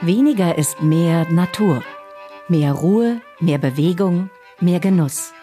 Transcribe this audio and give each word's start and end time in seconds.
Weniger 0.00 0.56
ist 0.56 0.80
mehr 0.80 1.30
Natur. 1.30 1.82
Mehr 2.48 2.72
Ruhe, 2.72 3.20
mehr 3.40 3.58
Bewegung, 3.58 4.30
mehr 4.58 4.80
Genuss. 4.80 5.34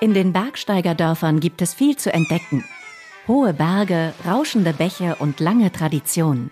In 0.00 0.12
den 0.12 0.32
Bergsteigerdörfern 0.32 1.38
gibt 1.38 1.62
es 1.62 1.72
viel 1.72 1.96
zu 1.96 2.12
entdecken. 2.12 2.64
Hohe 3.28 3.52
Berge, 3.52 4.12
rauschende 4.26 4.72
Bäche 4.72 5.16
und 5.16 5.40
lange 5.40 5.70
Traditionen. 5.70 6.50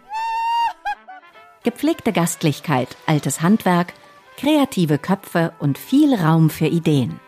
Gepflegte 1.64 2.12
Gastlichkeit, 2.12 2.96
altes 3.06 3.40
Handwerk, 3.40 3.92
kreative 4.36 4.98
Köpfe 4.98 5.54
und 5.58 5.76
viel 5.78 6.14
Raum 6.14 6.50
für 6.50 6.66
Ideen. 6.66 7.18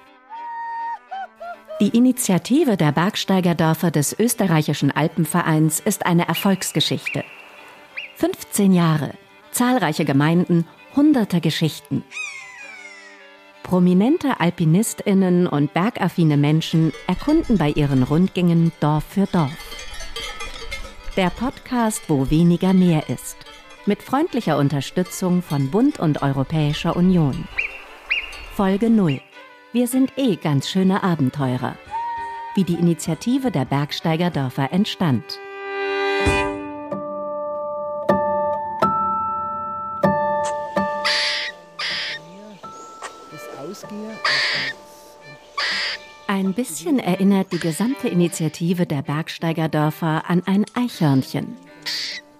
Die 1.78 1.90
Initiative 1.90 2.78
der 2.78 2.90
Bergsteigerdörfer 2.90 3.90
des 3.90 4.18
österreichischen 4.18 4.90
Alpenvereins 4.90 5.78
ist 5.78 6.06
eine 6.06 6.26
Erfolgsgeschichte. 6.26 7.22
15 8.14 8.72
Jahre, 8.72 9.12
zahlreiche 9.50 10.06
Gemeinden, 10.06 10.66
hunderte 10.94 11.42
Geschichten. 11.42 12.02
Prominente 13.62 14.40
Alpinistinnen 14.40 15.46
und 15.46 15.74
bergaffine 15.74 16.38
Menschen 16.38 16.94
erkunden 17.06 17.58
bei 17.58 17.68
ihren 17.72 18.04
Rundgängen 18.04 18.72
Dorf 18.80 19.04
für 19.04 19.26
Dorf. 19.26 19.52
Der 21.18 21.28
Podcast, 21.28 22.08
wo 22.08 22.30
weniger 22.30 22.72
mehr 22.72 23.10
ist. 23.10 23.36
Mit 23.84 24.02
freundlicher 24.02 24.56
Unterstützung 24.56 25.42
von 25.42 25.70
Bund 25.70 25.98
und 25.98 26.22
Europäischer 26.22 26.96
Union. 26.96 27.46
Folge 28.54 28.88
0. 28.88 29.20
Wir 29.72 29.88
sind 29.88 30.12
eh 30.16 30.36
ganz 30.36 30.68
schöne 30.68 31.02
Abenteurer. 31.02 31.76
Wie 32.54 32.64
die 32.64 32.74
Initiative 32.74 33.50
der 33.50 33.64
Bergsteigerdörfer 33.64 34.72
entstand. 34.72 35.24
Ein 46.28 46.54
bisschen 46.54 46.98
erinnert 46.98 47.52
die 47.52 47.58
gesamte 47.58 48.08
Initiative 48.08 48.86
der 48.86 49.02
Bergsteigerdörfer 49.02 50.24
an 50.28 50.42
ein 50.46 50.64
Eichhörnchen. 50.74 51.56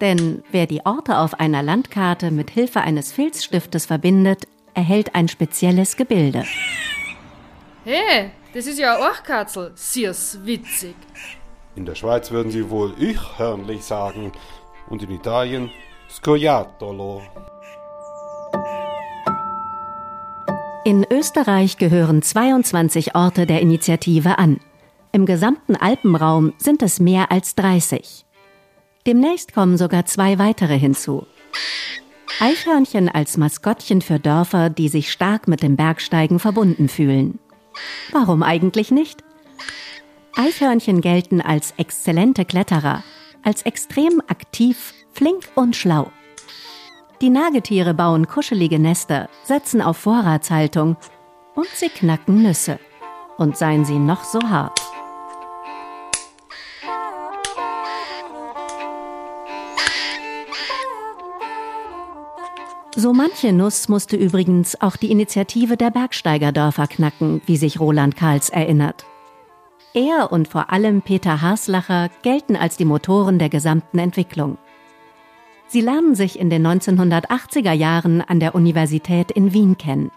Denn 0.00 0.42
wer 0.52 0.66
die 0.66 0.86
Orte 0.86 1.18
auf 1.18 1.34
einer 1.40 1.62
Landkarte 1.62 2.30
mit 2.30 2.50
Hilfe 2.50 2.80
eines 2.82 3.12
Filzstiftes 3.12 3.86
verbindet, 3.86 4.46
erhält 4.74 5.14
ein 5.14 5.28
spezielles 5.28 5.96
Gebilde. 5.96 6.44
Hey, 7.88 8.32
das 8.52 8.66
ist 8.66 8.80
ja 8.80 8.96
ein 8.96 9.00
Orchkatzel. 9.00 9.70
Sieh's 9.76 10.40
witzig. 10.42 10.96
In 11.76 11.86
der 11.86 11.94
Schweiz 11.94 12.32
würden 12.32 12.50
sie 12.50 12.68
wohl 12.68 12.92
ich-hörnlich 12.98 13.84
sagen 13.84 14.32
und 14.90 15.04
in 15.04 15.12
Italien 15.12 15.70
scoiattolo. 16.10 17.22
In 20.84 21.06
Österreich 21.08 21.78
gehören 21.78 22.22
22 22.22 23.14
Orte 23.14 23.46
der 23.46 23.60
Initiative 23.60 24.36
an. 24.36 24.58
Im 25.12 25.24
gesamten 25.24 25.76
Alpenraum 25.76 26.54
sind 26.58 26.82
es 26.82 26.98
mehr 26.98 27.30
als 27.30 27.54
30. 27.54 28.26
Demnächst 29.06 29.54
kommen 29.54 29.76
sogar 29.76 30.06
zwei 30.06 30.40
weitere 30.40 30.76
hinzu. 30.76 31.24
Eichhörnchen 32.40 33.08
als 33.08 33.36
Maskottchen 33.36 34.02
für 34.02 34.18
Dörfer, 34.18 34.70
die 34.70 34.88
sich 34.88 35.12
stark 35.12 35.46
mit 35.46 35.62
dem 35.62 35.76
Bergsteigen 35.76 36.40
verbunden 36.40 36.88
fühlen. 36.88 37.38
Warum 38.12 38.42
eigentlich 38.42 38.90
nicht? 38.90 39.22
Eichhörnchen 40.36 41.00
gelten 41.00 41.40
als 41.40 41.72
exzellente 41.78 42.44
Kletterer, 42.44 43.02
als 43.42 43.62
extrem 43.62 44.20
aktiv, 44.28 44.92
flink 45.12 45.48
und 45.54 45.76
schlau. 45.76 46.10
Die 47.22 47.30
Nagetiere 47.30 47.94
bauen 47.94 48.28
kuschelige 48.28 48.78
Nester, 48.78 49.30
setzen 49.44 49.80
auf 49.80 49.96
Vorratshaltung 49.96 50.96
und 51.54 51.68
sie 51.68 51.88
knacken 51.88 52.42
Nüsse. 52.42 52.78
Und 53.38 53.56
seien 53.56 53.84
sie 53.84 53.98
noch 53.98 54.24
so 54.24 54.40
hart. 54.40 54.80
So 62.98 63.12
manche 63.12 63.52
Nuss 63.52 63.90
musste 63.90 64.16
übrigens 64.16 64.80
auch 64.80 64.96
die 64.96 65.10
Initiative 65.10 65.76
der 65.76 65.90
Bergsteigerdörfer 65.90 66.86
knacken, 66.86 67.42
wie 67.44 67.58
sich 67.58 67.78
Roland 67.78 68.16
Karls 68.16 68.48
erinnert. 68.48 69.04
Er 69.92 70.32
und 70.32 70.48
vor 70.48 70.72
allem 70.72 71.02
Peter 71.02 71.42
Haslacher 71.42 72.08
gelten 72.22 72.56
als 72.56 72.78
die 72.78 72.86
Motoren 72.86 73.38
der 73.38 73.50
gesamten 73.50 73.98
Entwicklung. 73.98 74.56
Sie 75.68 75.82
lernen 75.82 76.14
sich 76.14 76.38
in 76.38 76.48
den 76.48 76.66
1980er 76.66 77.72
Jahren 77.72 78.22
an 78.22 78.40
der 78.40 78.54
Universität 78.54 79.30
in 79.30 79.52
Wien 79.52 79.76
kennen. 79.76 80.10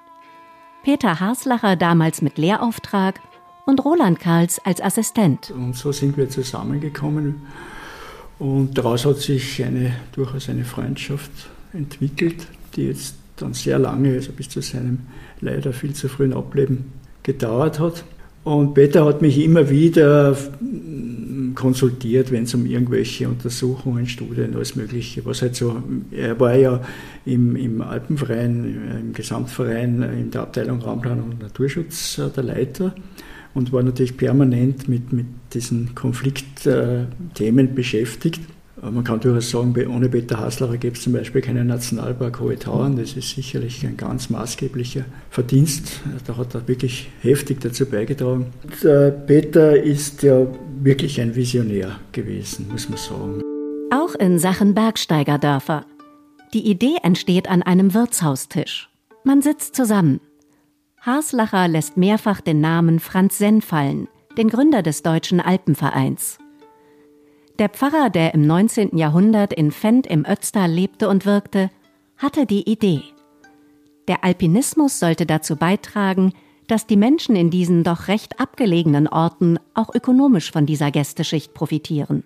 Peter 0.81 1.19
Haslacher 1.19 1.75
damals 1.75 2.21
mit 2.21 2.37
Lehrauftrag 2.37 3.19
und 3.65 3.83
Roland 3.83 4.21
Karls 4.21 4.57
als 4.63 4.79
Assistent. 4.79 5.51
Und 5.51 5.75
so 5.75 5.91
sind 5.91 6.15
wir 6.15 6.29
zusammengekommen 6.29 7.45
und 8.39 8.77
daraus 8.77 9.05
hat 9.05 9.17
sich 9.17 9.61
eine, 9.65 9.97
durchaus 10.13 10.47
eine 10.47 10.63
Freundschaft 10.63 11.31
entwickelt, 11.73 12.47
die 12.75 12.87
jetzt 12.87 13.15
dann 13.37 13.53
sehr 13.53 13.79
lange, 13.79 14.13
also 14.13 14.31
bis 14.31 14.49
zu 14.49 14.61
seinem 14.61 14.99
leider 15.41 15.73
viel 15.73 15.93
zu 15.93 16.09
frühen 16.09 16.33
Ableben, 16.33 16.85
gedauert 17.23 17.79
hat. 17.79 18.03
Und 18.43 18.73
Peter 18.73 19.05
hat 19.05 19.21
mich 19.21 19.37
immer 19.37 19.69
wieder 19.69 20.35
konsultiert, 21.55 22.31
wenn 22.31 22.43
es 22.43 22.53
um 22.53 22.65
irgendwelche 22.65 23.27
Untersuchungen, 23.27 24.07
Studien, 24.07 24.55
alles 24.55 24.75
Mögliche, 24.75 25.25
was 25.25 25.41
halt 25.41 25.55
so, 25.55 25.83
er 26.11 26.39
war 26.39 26.55
ja 26.55 26.81
im, 27.25 27.55
im 27.55 27.81
Alpenverein, 27.81 29.01
im 29.01 29.13
Gesamtverein, 29.13 30.01
in 30.03 30.31
der 30.31 30.41
Abteilung 30.41 30.81
Raumplanung 30.81 31.31
und 31.31 31.41
Naturschutz 31.41 32.17
äh, 32.17 32.29
der 32.29 32.43
Leiter 32.43 32.95
und 33.53 33.73
war 33.73 33.83
natürlich 33.83 34.15
permanent 34.15 34.87
mit, 34.87 35.11
mit 35.11 35.25
diesen 35.53 35.95
Konfliktthemen 35.95 37.75
beschäftigt. 37.75 38.39
Man 38.81 39.03
kann 39.03 39.19
durchaus 39.19 39.49
sagen, 39.49 39.75
ohne 39.87 40.07
Peter 40.07 40.39
Haslacher 40.39 40.77
gäbe 40.77 40.95
es 40.95 41.03
zum 41.03 41.13
Beispiel 41.13 41.41
keinen 41.41 41.67
Nationalpark 41.67 42.39
Hohe 42.39 42.57
Tauern. 42.57 42.95
Das 42.95 43.13
ist 43.13 43.35
sicherlich 43.35 43.85
ein 43.85 43.97
ganz 43.97 44.29
maßgeblicher 44.29 45.03
Verdienst. 45.29 45.99
Da 46.25 46.37
hat 46.37 46.55
er 46.55 46.67
wirklich 46.67 47.09
heftig 47.21 47.59
dazu 47.61 47.85
beigetragen. 47.85 48.47
Äh, 48.83 49.11
Peter 49.11 49.81
ist 49.81 50.23
ja 50.23 50.47
wirklich 50.81 51.19
ein 51.19 51.35
Visionär 51.35 51.99
gewesen, 52.11 52.67
muss 52.71 52.87
man 52.87 52.97
sagen. 52.97 53.41
Auch 53.91 54.15
in 54.15 54.39
Sachen 54.39 54.73
Bergsteigerdörfer. 54.73 55.85
Die 56.53 56.69
Idee 56.69 56.97
entsteht 57.03 57.49
an 57.49 57.61
einem 57.61 57.93
Wirtshaustisch. 57.93 58.89
Man 59.23 59.41
sitzt 59.41 59.75
zusammen. 59.75 60.21
Haslacher 61.01 61.67
lässt 61.67 61.97
mehrfach 61.97 62.41
den 62.41 62.61
Namen 62.61 62.99
Franz 62.99 63.37
Senn 63.37 63.61
fallen, 63.61 64.07
den 64.37 64.49
Gründer 64.49 64.81
des 64.81 65.01
Deutschen 65.01 65.39
Alpenvereins. 65.39 66.39
Der 67.59 67.67
Pfarrer, 67.67 68.09
der 68.09 68.33
im 68.33 68.47
19. 68.47 68.97
Jahrhundert 68.97 69.51
in 69.51 69.71
Fendt 69.71 70.07
im 70.07 70.25
Ötztal 70.25 70.71
lebte 70.71 71.09
und 71.09 71.25
wirkte, 71.25 71.69
hatte 72.15 72.45
die 72.45 72.71
Idee. 72.71 73.01
Der 74.07 74.23
Alpinismus 74.23 74.97
sollte 74.97 75.25
dazu 75.25 75.57
beitragen, 75.57 76.31
dass 76.67 76.87
die 76.87 76.95
Menschen 76.95 77.35
in 77.35 77.49
diesen 77.49 77.83
doch 77.83 78.07
recht 78.07 78.39
abgelegenen 78.39 79.09
Orten 79.09 79.59
auch 79.73 79.93
ökonomisch 79.93 80.53
von 80.53 80.65
dieser 80.65 80.89
Gästeschicht 80.89 81.53
profitieren. 81.53 82.23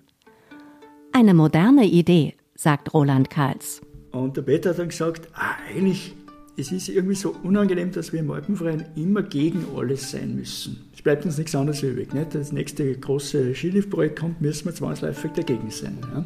Eine 1.14 1.34
moderne 1.34 1.86
Idee, 1.86 2.36
sagt 2.54 2.94
Roland 2.94 3.32
Karls. 3.32 3.82
Und 4.12 4.38
der 4.38 4.44
Peter 4.44 4.70
hat 4.70 4.78
dann 4.78 4.90
gesagt, 4.90 5.30
ah, 5.34 5.56
eigentlich 5.68 6.14
es 6.56 6.72
ist 6.72 6.90
irgendwie 6.90 7.16
so 7.16 7.36
unangenehm, 7.42 7.92
dass 7.92 8.14
wir 8.14 8.20
im 8.20 8.30
Alpenverein 8.30 8.86
immer 8.96 9.24
gegen 9.24 9.66
alles 9.76 10.12
sein 10.12 10.36
müssen. 10.36 10.92
Bleibt 11.04 11.26
uns 11.26 11.38
nichts 11.38 11.54
anderes 11.54 11.84
übrig. 11.84 12.14
Nicht? 12.14 12.34
Das 12.34 12.52
nächste 12.52 12.98
große 12.98 13.54
Skiliftprojekt 13.54 14.20
kommt, 14.20 14.42
müssen 14.42 14.66
wir 14.66 14.74
zwangsläufig 14.74 15.32
dagegen 15.32 15.70
sein. 15.70 15.98
Ja? 16.14 16.26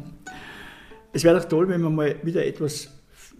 Es 1.12 1.24
wäre 1.24 1.38
doch 1.38 1.48
toll, 1.48 1.68
wenn 1.68 1.80
wir 1.82 1.90
mal 1.90 2.16
wieder 2.22 2.46
etwas 2.46 2.88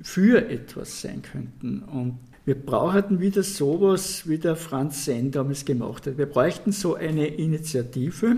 für 0.03 0.49
etwas 0.49 1.01
sein 1.01 1.23
könnten. 1.23 1.83
Und 1.83 2.19
wir 2.45 2.57
brauchten 2.57 3.21
wieder 3.21 3.43
sowas, 3.43 4.29
wie 4.29 4.39
der 4.39 4.57
Franz 4.57 5.05
Senn 5.05 5.31
damals 5.31 5.65
gemacht 5.65 6.07
hat. 6.07 6.19
Wir 6.19 6.27
bräuchten 6.27 6.73
so 6.73 6.95
eine 6.95 7.27
Initiative, 7.27 8.37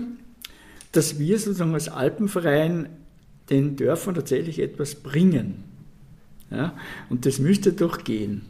dass 0.91 1.17
wir 1.17 1.39
sozusagen 1.39 1.73
als 1.73 1.89
Alpenverein 1.89 2.89
den 3.49 3.77
Dörfern 3.77 4.15
tatsächlich 4.15 4.59
etwas 4.59 4.95
bringen. 4.95 5.63
Ja? 6.51 6.75
Und 7.09 7.25
das 7.25 7.39
müsste 7.39 7.73
doch 7.73 8.03
gehen. 8.03 8.43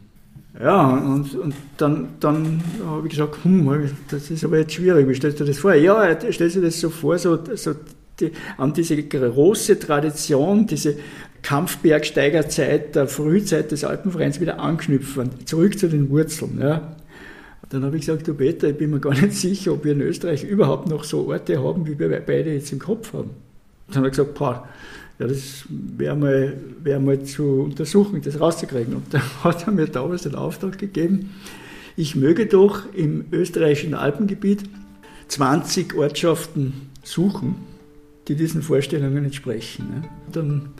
Ja, 0.60 0.96
und, 0.96 1.34
und 1.34 1.54
dann, 1.78 2.08
dann 2.20 2.62
habe 2.84 3.06
ich 3.06 3.12
gesagt, 3.12 3.42
hm, 3.42 3.88
das 4.10 4.30
ist 4.30 4.44
aber 4.44 4.58
jetzt 4.58 4.74
schwierig, 4.74 5.08
wie 5.08 5.14
stellst 5.14 5.40
du 5.40 5.44
das 5.44 5.58
vor? 5.58 5.74
Ja, 5.74 6.14
stellst 6.30 6.56
du 6.56 6.60
das 6.60 6.78
so 6.78 6.90
vor, 6.90 7.18
so, 7.18 7.38
so 7.54 7.74
die, 8.20 8.32
an 8.58 8.74
diese 8.74 9.02
große 9.02 9.78
Tradition, 9.78 10.66
diese 10.66 10.96
Kampfbergsteigerzeit 11.40 12.94
der 12.94 13.08
Frühzeit 13.08 13.72
des 13.72 13.84
Alpenvereins 13.84 14.40
wieder 14.40 14.60
anknüpfen, 14.60 15.30
zurück 15.46 15.78
zu 15.78 15.88
den 15.88 16.10
Wurzeln. 16.10 16.58
Ja. 16.60 16.96
Dann 17.70 17.84
habe 17.84 17.96
ich 17.96 18.06
gesagt, 18.06 18.28
du 18.28 18.34
Peter, 18.34 18.68
ich 18.68 18.76
bin 18.76 18.90
mir 18.90 19.00
gar 19.00 19.14
nicht 19.14 19.32
sicher, 19.32 19.72
ob 19.72 19.84
wir 19.84 19.92
in 19.92 20.02
Österreich 20.02 20.44
überhaupt 20.44 20.88
noch 20.88 21.04
so 21.04 21.26
Orte 21.28 21.62
haben, 21.62 21.86
wie 21.86 21.98
wir 21.98 22.08
beide 22.08 22.52
jetzt 22.52 22.70
im 22.72 22.78
Kopf 22.78 23.14
haben. 23.14 23.30
Dann 23.88 23.96
hat 23.98 24.04
er 24.04 24.10
gesagt, 24.10 24.34
Paul, 24.34 24.60
ja, 25.22 25.28
das 25.28 25.64
wäre 25.68 26.16
mal, 26.16 26.56
wär 26.82 26.98
mal 26.98 27.22
zu 27.22 27.62
untersuchen, 27.62 28.20
das 28.22 28.40
rauszukriegen. 28.40 28.94
Und 28.94 29.04
dann 29.14 29.22
hat 29.44 29.66
er 29.66 29.72
mir 29.72 29.86
damals 29.86 30.22
den 30.22 30.34
Auftrag 30.34 30.78
gegeben, 30.78 31.30
ich 31.96 32.16
möge 32.16 32.46
doch 32.46 32.92
im 32.94 33.26
österreichischen 33.32 33.94
Alpengebiet 33.94 34.62
20 35.28 35.94
Ortschaften 35.94 36.88
suchen, 37.04 37.56
die 38.28 38.34
diesen 38.34 38.62
Vorstellungen 38.62 39.24
entsprechen. 39.24 39.88
Ne? 39.88 40.02
Dann 40.32 40.70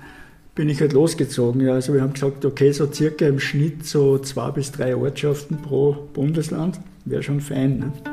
bin 0.55 0.71
ich 0.71 0.81
halt 0.81 0.95
losgezogen. 0.95 1.69
Also 1.69 1.93
wir 1.93 2.01
haben 2.01 2.15
gesagt, 2.15 2.45
okay, 2.45 2.73
so 2.73 2.91
circa 2.91 3.27
im 3.27 3.41
Schnitt 3.41 3.85
so 3.85 4.19
zwei 4.19 4.51
bis 4.51 4.73
drei 4.73 4.97
Ortschaften 4.97 5.59
pro 5.59 6.09
Bundesland 6.15 6.81
wäre 7.05 7.23
schon 7.23 7.41
fein. 7.41 7.79
Ne? 7.79 8.12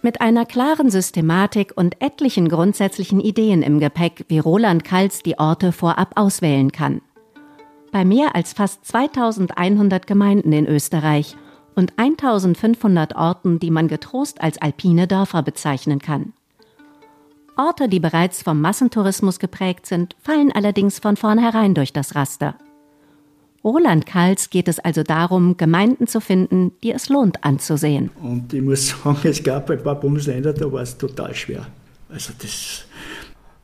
Mit 0.00 0.20
einer 0.20 0.46
klaren 0.46 0.90
Systematik 0.90 1.72
und 1.74 2.00
etlichen 2.00 2.48
grundsätzlichen 2.48 3.18
Ideen 3.18 3.62
im 3.62 3.80
Gepäck, 3.80 4.26
wie 4.28 4.38
Roland 4.38 4.84
Kals 4.84 5.24
die 5.24 5.38
Orte 5.38 5.72
vorab 5.72 6.12
auswählen 6.14 6.70
kann. 6.70 7.00
Bei 7.90 8.04
mehr 8.04 8.36
als 8.36 8.52
fast 8.52 8.84
2100 8.86 10.06
Gemeinden 10.06 10.52
in 10.52 10.66
Österreich 10.66 11.36
und 11.74 11.98
1500 11.98 13.16
Orten, 13.16 13.58
die 13.58 13.72
man 13.72 13.88
getrost 13.88 14.40
als 14.40 14.62
alpine 14.62 15.08
Dörfer 15.08 15.42
bezeichnen 15.42 15.98
kann. 15.98 16.32
Orte, 17.56 17.88
die 17.88 17.98
bereits 17.98 18.42
vom 18.42 18.60
Massentourismus 18.60 19.40
geprägt 19.40 19.86
sind, 19.86 20.14
fallen 20.22 20.52
allerdings 20.52 21.00
von 21.00 21.16
vornherein 21.16 21.74
durch 21.74 21.92
das 21.92 22.14
Raster. 22.14 22.54
Roland 23.64 24.06
Kals 24.06 24.50
geht 24.50 24.68
es 24.68 24.78
also 24.78 25.02
darum, 25.02 25.56
Gemeinden 25.56 26.06
zu 26.06 26.20
finden, 26.20 26.72
die 26.82 26.92
es 26.92 27.08
lohnt 27.08 27.44
anzusehen. 27.44 28.10
Und 28.22 28.52
ich 28.52 28.62
muss 28.62 28.88
sagen, 28.88 29.18
es 29.24 29.42
gab 29.42 29.68
ein 29.70 29.82
paar 29.82 29.98
Bundesländer, 29.98 30.52
da 30.52 30.70
war 30.70 30.82
es 30.82 30.96
total 30.96 31.34
schwer. 31.34 31.66
Also 32.08 32.32
das 32.40 32.84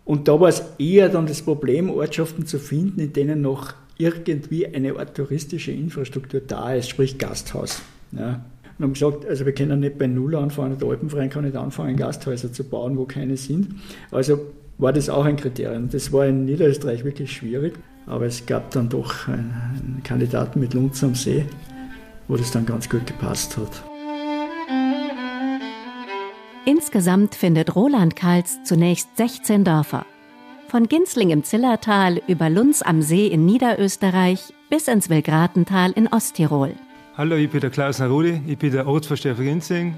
und 0.05 0.29
da 0.29 0.39
war 0.39 0.49
es 0.49 0.63
eher 0.79 1.09
dann 1.09 1.27
das 1.27 1.43
Problem, 1.43 1.91
Ortschaften 1.91 2.47
zu 2.47 2.59
finden, 2.59 3.01
in 3.01 3.13
denen 3.13 3.41
noch 3.41 3.73
irgendwie 3.97 4.67
eine 4.67 4.99
Art 4.99 5.17
touristische 5.17 5.73
Infrastruktur 5.73 6.41
da 6.47 6.75
ist, 6.75 6.91
sprich 6.91 7.19
Gasthaus. 7.19 7.81
Ja. 8.13 8.45
Und 8.79 8.85
haben 8.85 8.93
gesagt, 8.93 9.25
also 9.27 9.47
wir 9.47 9.55
können 9.55 9.81
nicht 9.81 9.99
bei 9.99 10.07
Null 10.07 10.35
anfangen, 10.35 10.79
der 10.79 10.89
Alpenverein 10.89 11.31
kann 11.31 11.45
nicht 11.45 11.57
anfangen, 11.57 11.97
Gasthäuser 11.97 12.53
zu 12.53 12.65
bauen, 12.65 12.99
wo 12.99 13.05
keine 13.05 13.37
sind. 13.37 13.77
Also 14.11 14.41
war 14.79 14.93
das 14.93 15.09
auch 15.09 15.25
ein 15.25 15.37
Kriterium. 15.37 15.89
Das 15.89 16.13
war 16.13 16.27
in 16.27 16.45
Niederösterreich 16.45 17.05
wirklich 17.05 17.33
schwierig, 17.33 17.75
aber 18.07 18.27
es 18.27 18.45
gab 18.47 18.71
dann 18.71 18.89
doch 18.89 19.29
einen, 19.29 20.01
Kandidaten 20.05 20.61
mit 20.61 20.75
Lunz 20.75 21.03
am 21.03 21.15
See, 21.15 21.47
wo 22.29 22.37
das 22.37 22.51
dann 22.51 22.67
ganz 22.67 22.89
gut 22.89 23.07
gepasst 23.07 23.57
hat. 23.57 23.83
Insgesamt 26.67 27.35
findet 27.35 27.77
Roland 27.77 28.17
Kals 28.17 28.63
zunächst 28.65 29.17
16 29.17 29.65
Dörfer. 29.65 30.07
Von 30.69 30.89
Ginzling 30.89 31.31
im 31.31 31.45
Zillertal 31.45 32.21
über 32.27 32.49
Lunz 32.49 32.83
am 32.83 33.03
See 33.03 33.27
in 33.27 33.45
Niederösterreich 33.45 34.55
bis 34.71 34.89
ins 34.89 35.09
Wilgratental 35.09 35.93
in 35.93 36.09
Osttirol. 36.09 36.75
Hallo, 37.17 37.37
ich 37.37 37.49
bin 37.51 37.61
der 37.61 37.71
Klaus 37.71 38.01
Narudi, 38.01 38.41
ich 38.47 38.59
bin 38.59 38.73
der 38.73 38.87
Ortsvorsteher 38.87 39.37
für 39.37 39.45
Ginzling. 39.45 39.95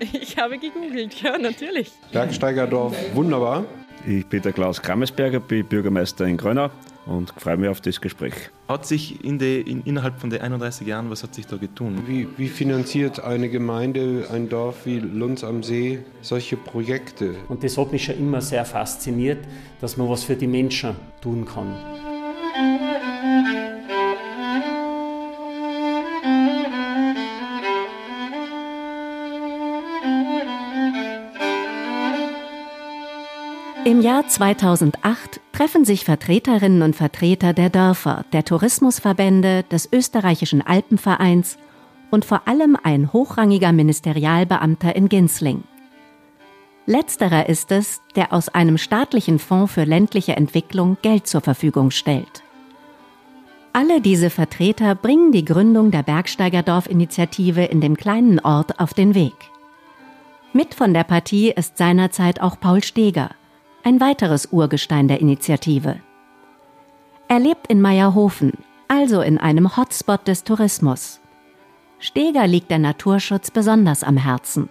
Ich 0.12 0.36
habe 0.36 0.58
gegoogelt, 0.58 1.22
ja, 1.22 1.38
natürlich. 1.38 1.92
Bergsteigerdorf, 2.12 2.94
wunderbar. 3.14 3.64
Ich 4.06 4.26
bin 4.26 4.42
der 4.42 4.52
Klaus 4.52 4.82
Krammesberger, 4.82 5.40
bin 5.40 5.66
Bürgermeister 5.66 6.26
in 6.26 6.36
Grönau 6.36 6.70
und 7.06 7.32
freue 7.38 7.56
mich 7.56 7.68
auf 7.68 7.80
das 7.80 8.00
Gespräch. 8.00 8.34
Hat 8.68 8.84
sich 8.84 9.24
in 9.24 9.38
die, 9.38 9.60
in, 9.60 9.82
innerhalb 9.84 10.20
von 10.20 10.28
den 10.28 10.40
31 10.40 10.86
Jahren, 10.86 11.08
was 11.08 11.22
hat 11.22 11.34
sich 11.34 11.46
da 11.46 11.56
getan? 11.56 12.02
Wie, 12.06 12.28
wie 12.36 12.48
finanziert 12.48 13.20
eine 13.20 13.48
Gemeinde, 13.48 14.26
ein 14.32 14.48
Dorf 14.48 14.84
wie 14.84 14.98
Lunz 14.98 15.44
am 15.44 15.62
See 15.62 16.00
solche 16.20 16.56
Projekte? 16.56 17.34
Und 17.48 17.62
das 17.64 17.78
hat 17.78 17.92
mich 17.92 18.04
schon 18.04 18.18
immer 18.18 18.40
sehr 18.40 18.64
fasziniert, 18.64 19.38
dass 19.80 19.96
man 19.96 20.08
was 20.08 20.24
für 20.24 20.36
die 20.36 20.48
Menschen 20.48 20.96
tun 21.20 21.46
kann. 21.46 21.74
Im 33.86 34.00
Jahr 34.00 34.26
2008 34.26 35.40
treffen 35.52 35.84
sich 35.84 36.04
Vertreterinnen 36.04 36.82
und 36.82 36.96
Vertreter 36.96 37.52
der 37.52 37.70
Dörfer, 37.70 38.24
der 38.32 38.44
Tourismusverbände, 38.44 39.62
des 39.62 39.88
österreichischen 39.92 40.60
Alpenvereins 40.60 41.56
und 42.10 42.24
vor 42.24 42.48
allem 42.48 42.76
ein 42.82 43.12
hochrangiger 43.12 43.70
Ministerialbeamter 43.70 44.96
in 44.96 45.08
Ginzling. 45.08 45.62
Letzterer 46.86 47.48
ist 47.48 47.70
es, 47.70 48.00
der 48.16 48.32
aus 48.32 48.48
einem 48.48 48.76
staatlichen 48.76 49.38
Fonds 49.38 49.74
für 49.74 49.84
ländliche 49.84 50.34
Entwicklung 50.34 50.96
Geld 51.02 51.28
zur 51.28 51.42
Verfügung 51.42 51.92
stellt. 51.92 52.42
Alle 53.72 54.00
diese 54.00 54.30
Vertreter 54.30 54.96
bringen 54.96 55.30
die 55.30 55.44
Gründung 55.44 55.92
der 55.92 56.02
Bergsteigerdorf-Initiative 56.02 57.62
in 57.62 57.80
dem 57.80 57.96
kleinen 57.96 58.40
Ort 58.40 58.80
auf 58.80 58.94
den 58.94 59.14
Weg. 59.14 59.36
Mit 60.52 60.74
von 60.74 60.92
der 60.92 61.04
Partie 61.04 61.52
ist 61.52 61.78
seinerzeit 61.78 62.40
auch 62.40 62.58
Paul 62.58 62.82
Steger– 62.82 63.30
ein 63.86 64.00
weiteres 64.00 64.46
Urgestein 64.46 65.06
der 65.06 65.20
Initiative. 65.20 66.00
Er 67.28 67.38
lebt 67.38 67.68
in 67.68 67.80
Meierhofen, 67.80 68.54
also 68.88 69.20
in 69.20 69.38
einem 69.38 69.76
Hotspot 69.76 70.26
des 70.26 70.42
Tourismus. 70.42 71.20
Steger 72.00 72.48
liegt 72.48 72.72
der 72.72 72.80
Naturschutz 72.80 73.52
besonders 73.52 74.02
am 74.02 74.16
Herzen. 74.16 74.70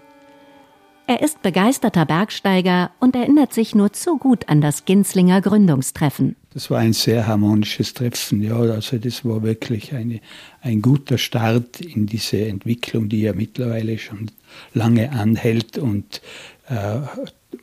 Er 1.08 1.22
ist 1.22 1.42
begeisterter 1.44 2.06
Bergsteiger 2.06 2.92
und 3.00 3.16
erinnert 3.16 3.54
sich 3.54 3.74
nur 3.74 3.94
zu 3.94 4.18
gut 4.18 4.50
an 4.50 4.60
das 4.60 4.84
Ginzlinger 4.84 5.40
Gründungstreffen. 5.40 6.36
Das 6.52 6.70
war 6.72 6.80
ein 6.80 6.94
sehr 6.94 7.28
harmonisches 7.28 7.94
Treffen, 7.94 8.42
ja. 8.42 8.58
Also 8.58 8.98
das 8.98 9.24
war 9.24 9.44
wirklich 9.44 9.94
eine, 9.94 10.20
ein 10.62 10.82
guter 10.82 11.18
Start 11.18 11.80
in 11.80 12.08
diese 12.08 12.48
Entwicklung, 12.48 13.08
die 13.08 13.22
ja 13.22 13.34
mittlerweile 13.34 13.98
schon 13.98 14.32
lange 14.74 15.12
anhält 15.12 15.78
und 15.78 16.22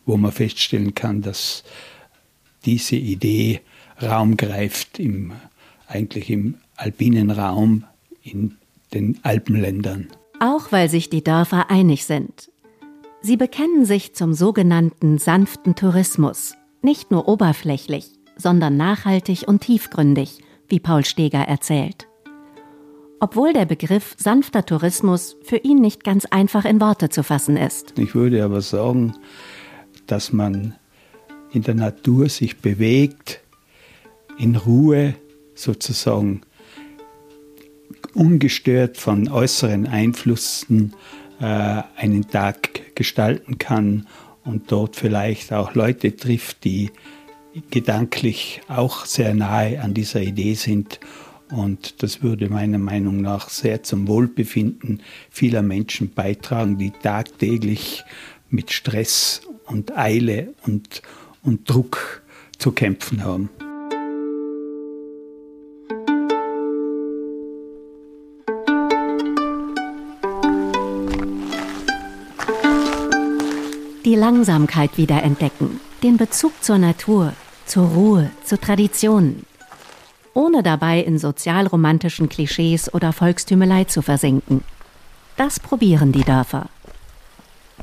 wo 0.06 0.16
man 0.16 0.32
feststellen 0.32 0.94
kann, 0.94 1.22
dass 1.22 1.64
diese 2.64 2.96
Idee 2.96 3.60
Raum 4.00 4.36
greift, 4.36 4.98
im, 4.98 5.32
eigentlich 5.86 6.30
im 6.30 6.56
alpinen 6.76 7.30
Raum 7.30 7.84
in 8.22 8.56
den 8.94 9.18
Alpenländern. 9.22 10.08
Auch 10.40 10.72
weil 10.72 10.88
sich 10.88 11.08
die 11.08 11.22
Dörfer 11.22 11.70
einig 11.70 12.04
sind. 12.04 12.50
Sie 13.20 13.36
bekennen 13.36 13.84
sich 13.84 14.14
zum 14.14 14.34
sogenannten 14.34 15.18
sanften 15.18 15.76
Tourismus, 15.76 16.54
nicht 16.82 17.12
nur 17.12 17.28
oberflächlich, 17.28 18.10
sondern 18.36 18.76
nachhaltig 18.76 19.44
und 19.46 19.60
tiefgründig, 19.60 20.40
wie 20.68 20.80
Paul 20.80 21.04
Steger 21.04 21.42
erzählt. 21.42 22.08
Obwohl 23.22 23.52
der 23.52 23.66
Begriff 23.66 24.16
sanfter 24.18 24.66
Tourismus 24.66 25.36
für 25.44 25.58
ihn 25.58 25.80
nicht 25.80 26.02
ganz 26.02 26.24
einfach 26.24 26.64
in 26.64 26.80
Worte 26.80 27.08
zu 27.08 27.22
fassen 27.22 27.56
ist. 27.56 27.96
Ich 27.96 28.16
würde 28.16 28.44
aber 28.44 28.62
sagen, 28.62 29.14
dass 30.08 30.32
man 30.32 30.74
in 31.52 31.62
der 31.62 31.76
Natur 31.76 32.28
sich 32.28 32.58
bewegt, 32.58 33.40
in 34.40 34.56
Ruhe 34.56 35.14
sozusagen 35.54 36.40
ungestört 38.12 38.96
von 38.96 39.28
äußeren 39.28 39.86
Einflüssen 39.86 40.94
äh, 41.40 41.44
einen 41.94 42.28
Tag 42.28 42.96
gestalten 42.96 43.56
kann 43.56 44.08
und 44.42 44.72
dort 44.72 44.96
vielleicht 44.96 45.52
auch 45.52 45.76
Leute 45.76 46.16
trifft, 46.16 46.64
die 46.64 46.90
gedanklich 47.70 48.62
auch 48.66 49.04
sehr 49.04 49.32
nahe 49.32 49.80
an 49.80 49.94
dieser 49.94 50.22
Idee 50.22 50.54
sind. 50.54 50.98
Und 51.52 52.02
das 52.02 52.22
würde 52.22 52.48
meiner 52.48 52.78
Meinung 52.78 53.20
nach 53.20 53.50
sehr 53.50 53.82
zum 53.82 54.08
Wohlbefinden 54.08 55.02
vieler 55.30 55.60
Menschen 55.60 56.10
beitragen, 56.10 56.78
die 56.78 56.90
tagtäglich 56.90 58.04
mit 58.48 58.72
Stress 58.72 59.42
und 59.66 59.96
Eile 59.96 60.54
und, 60.66 61.02
und 61.42 61.68
Druck 61.68 62.22
zu 62.58 62.72
kämpfen 62.72 63.22
haben. 63.22 63.50
Die 74.06 74.14
Langsamkeit 74.14 74.96
wiederentdecken, 74.96 75.80
den 76.02 76.16
Bezug 76.16 76.52
zur 76.62 76.78
Natur, 76.78 77.34
zur 77.66 77.88
Ruhe, 77.88 78.30
zu 78.44 78.58
Traditionen, 78.58 79.44
ohne 80.34 80.62
dabei 80.62 81.00
in 81.00 81.18
sozialromantischen 81.18 82.28
Klischees 82.28 82.92
oder 82.92 83.12
Volkstümelei 83.12 83.84
zu 83.84 84.02
versinken. 84.02 84.62
Das 85.36 85.60
probieren 85.60 86.12
die 86.12 86.24
Dörfer. 86.24 86.66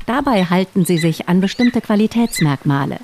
Dabei 0.06 0.44
halten 0.44 0.84
sie 0.84 0.98
sich 0.98 1.28
an 1.28 1.40
bestimmte 1.40 1.80
Qualitätsmerkmale. 1.80 2.98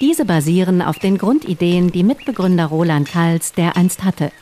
Diese 0.00 0.24
basieren 0.24 0.82
auf 0.82 0.98
den 0.98 1.18
Grundideen, 1.18 1.92
die 1.92 2.02
Mitbegründer 2.02 2.66
Roland 2.66 3.08
Kals 3.08 3.52
der 3.52 3.76
einst 3.76 4.04
hatte. 4.04 4.32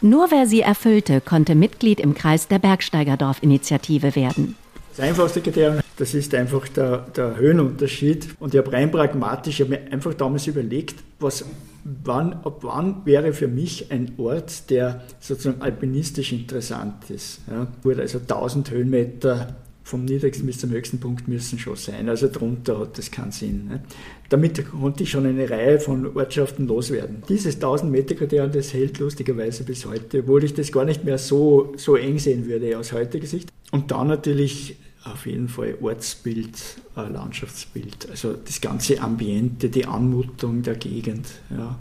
Nur 0.00 0.30
wer 0.30 0.46
sie 0.46 0.60
erfüllte, 0.60 1.20
konnte 1.20 1.54
Mitglied 1.54 1.98
im 1.98 2.14
Kreis 2.14 2.48
der 2.48 2.58
Bergsteigerdorf-Initiative 2.58 4.14
werden. 4.14 4.56
Das 4.96 5.04
einfachste 5.04 5.42
Kriterium, 5.42 5.80
das 5.98 6.14
ist 6.14 6.34
einfach 6.34 6.68
der, 6.68 7.00
der 7.14 7.36
Höhenunterschied. 7.36 8.28
Und 8.40 8.54
ich 8.54 8.58
habe 8.58 8.72
rein 8.72 8.90
pragmatisch, 8.90 9.60
ich 9.60 9.66
habe 9.66 9.78
mir 9.78 9.92
einfach 9.92 10.14
damals 10.14 10.46
überlegt, 10.46 10.94
was, 11.20 11.44
wann, 11.84 12.32
ab 12.32 12.60
wann 12.62 13.04
wäre 13.04 13.34
für 13.34 13.46
mich 13.46 13.90
ein 13.90 14.12
Ort, 14.16 14.70
der 14.70 15.02
sozusagen 15.20 15.60
alpinistisch 15.60 16.32
interessant 16.32 17.10
ist. 17.10 17.40
Ja, 17.50 17.66
also 17.84 18.18
1000 18.20 18.70
Höhenmeter 18.70 19.56
vom 19.82 20.06
niedrigsten 20.06 20.46
bis 20.46 20.60
zum 20.60 20.70
höchsten 20.70 20.98
Punkt 20.98 21.28
müssen 21.28 21.58
schon 21.58 21.76
sein. 21.76 22.08
Also 22.08 22.28
drunter 22.32 22.80
hat 22.80 22.96
das 22.96 23.10
keinen 23.10 23.32
Sinn. 23.32 23.68
Ne? 23.68 23.82
Damit 24.30 24.68
konnte 24.70 25.02
ich 25.02 25.10
schon 25.10 25.26
eine 25.26 25.48
Reihe 25.48 25.78
von 25.78 26.16
Ortschaften 26.16 26.66
loswerden. 26.66 27.22
Dieses 27.28 27.56
1000 27.56 27.92
Meter 27.92 28.14
Kriterium, 28.14 28.50
das 28.50 28.72
hält 28.72 28.98
lustigerweise 28.98 29.62
bis 29.62 29.84
heute, 29.84 30.20
obwohl 30.20 30.42
ich 30.42 30.54
das 30.54 30.72
gar 30.72 30.86
nicht 30.86 31.04
mehr 31.04 31.18
so, 31.18 31.74
so 31.76 31.96
eng 31.96 32.18
sehen 32.18 32.46
würde 32.46 32.78
aus 32.78 32.92
heutiger 32.92 33.26
Sicht. 33.26 33.50
Und 33.70 33.90
dann 33.90 34.08
natürlich 34.08 34.76
auf 35.12 35.26
jeden 35.26 35.48
Fall 35.48 35.76
Ortsbild, 35.80 36.58
äh, 36.96 37.12
Landschaftsbild, 37.12 38.08
also 38.10 38.34
das 38.34 38.60
ganze 38.60 39.00
Ambiente, 39.00 39.68
die 39.68 39.86
Anmutung 39.86 40.62
der 40.62 40.74
Gegend. 40.74 41.26
Ja. 41.50 41.78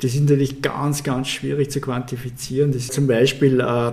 Das 0.00 0.14
ist 0.14 0.20
natürlich 0.20 0.62
ganz, 0.62 1.02
ganz 1.02 1.28
schwierig 1.28 1.70
zu 1.70 1.80
quantifizieren. 1.80 2.72
Das 2.72 2.82
ist 2.82 2.92
zum 2.92 3.06
Beispiel, 3.06 3.60
äh, 3.60 3.92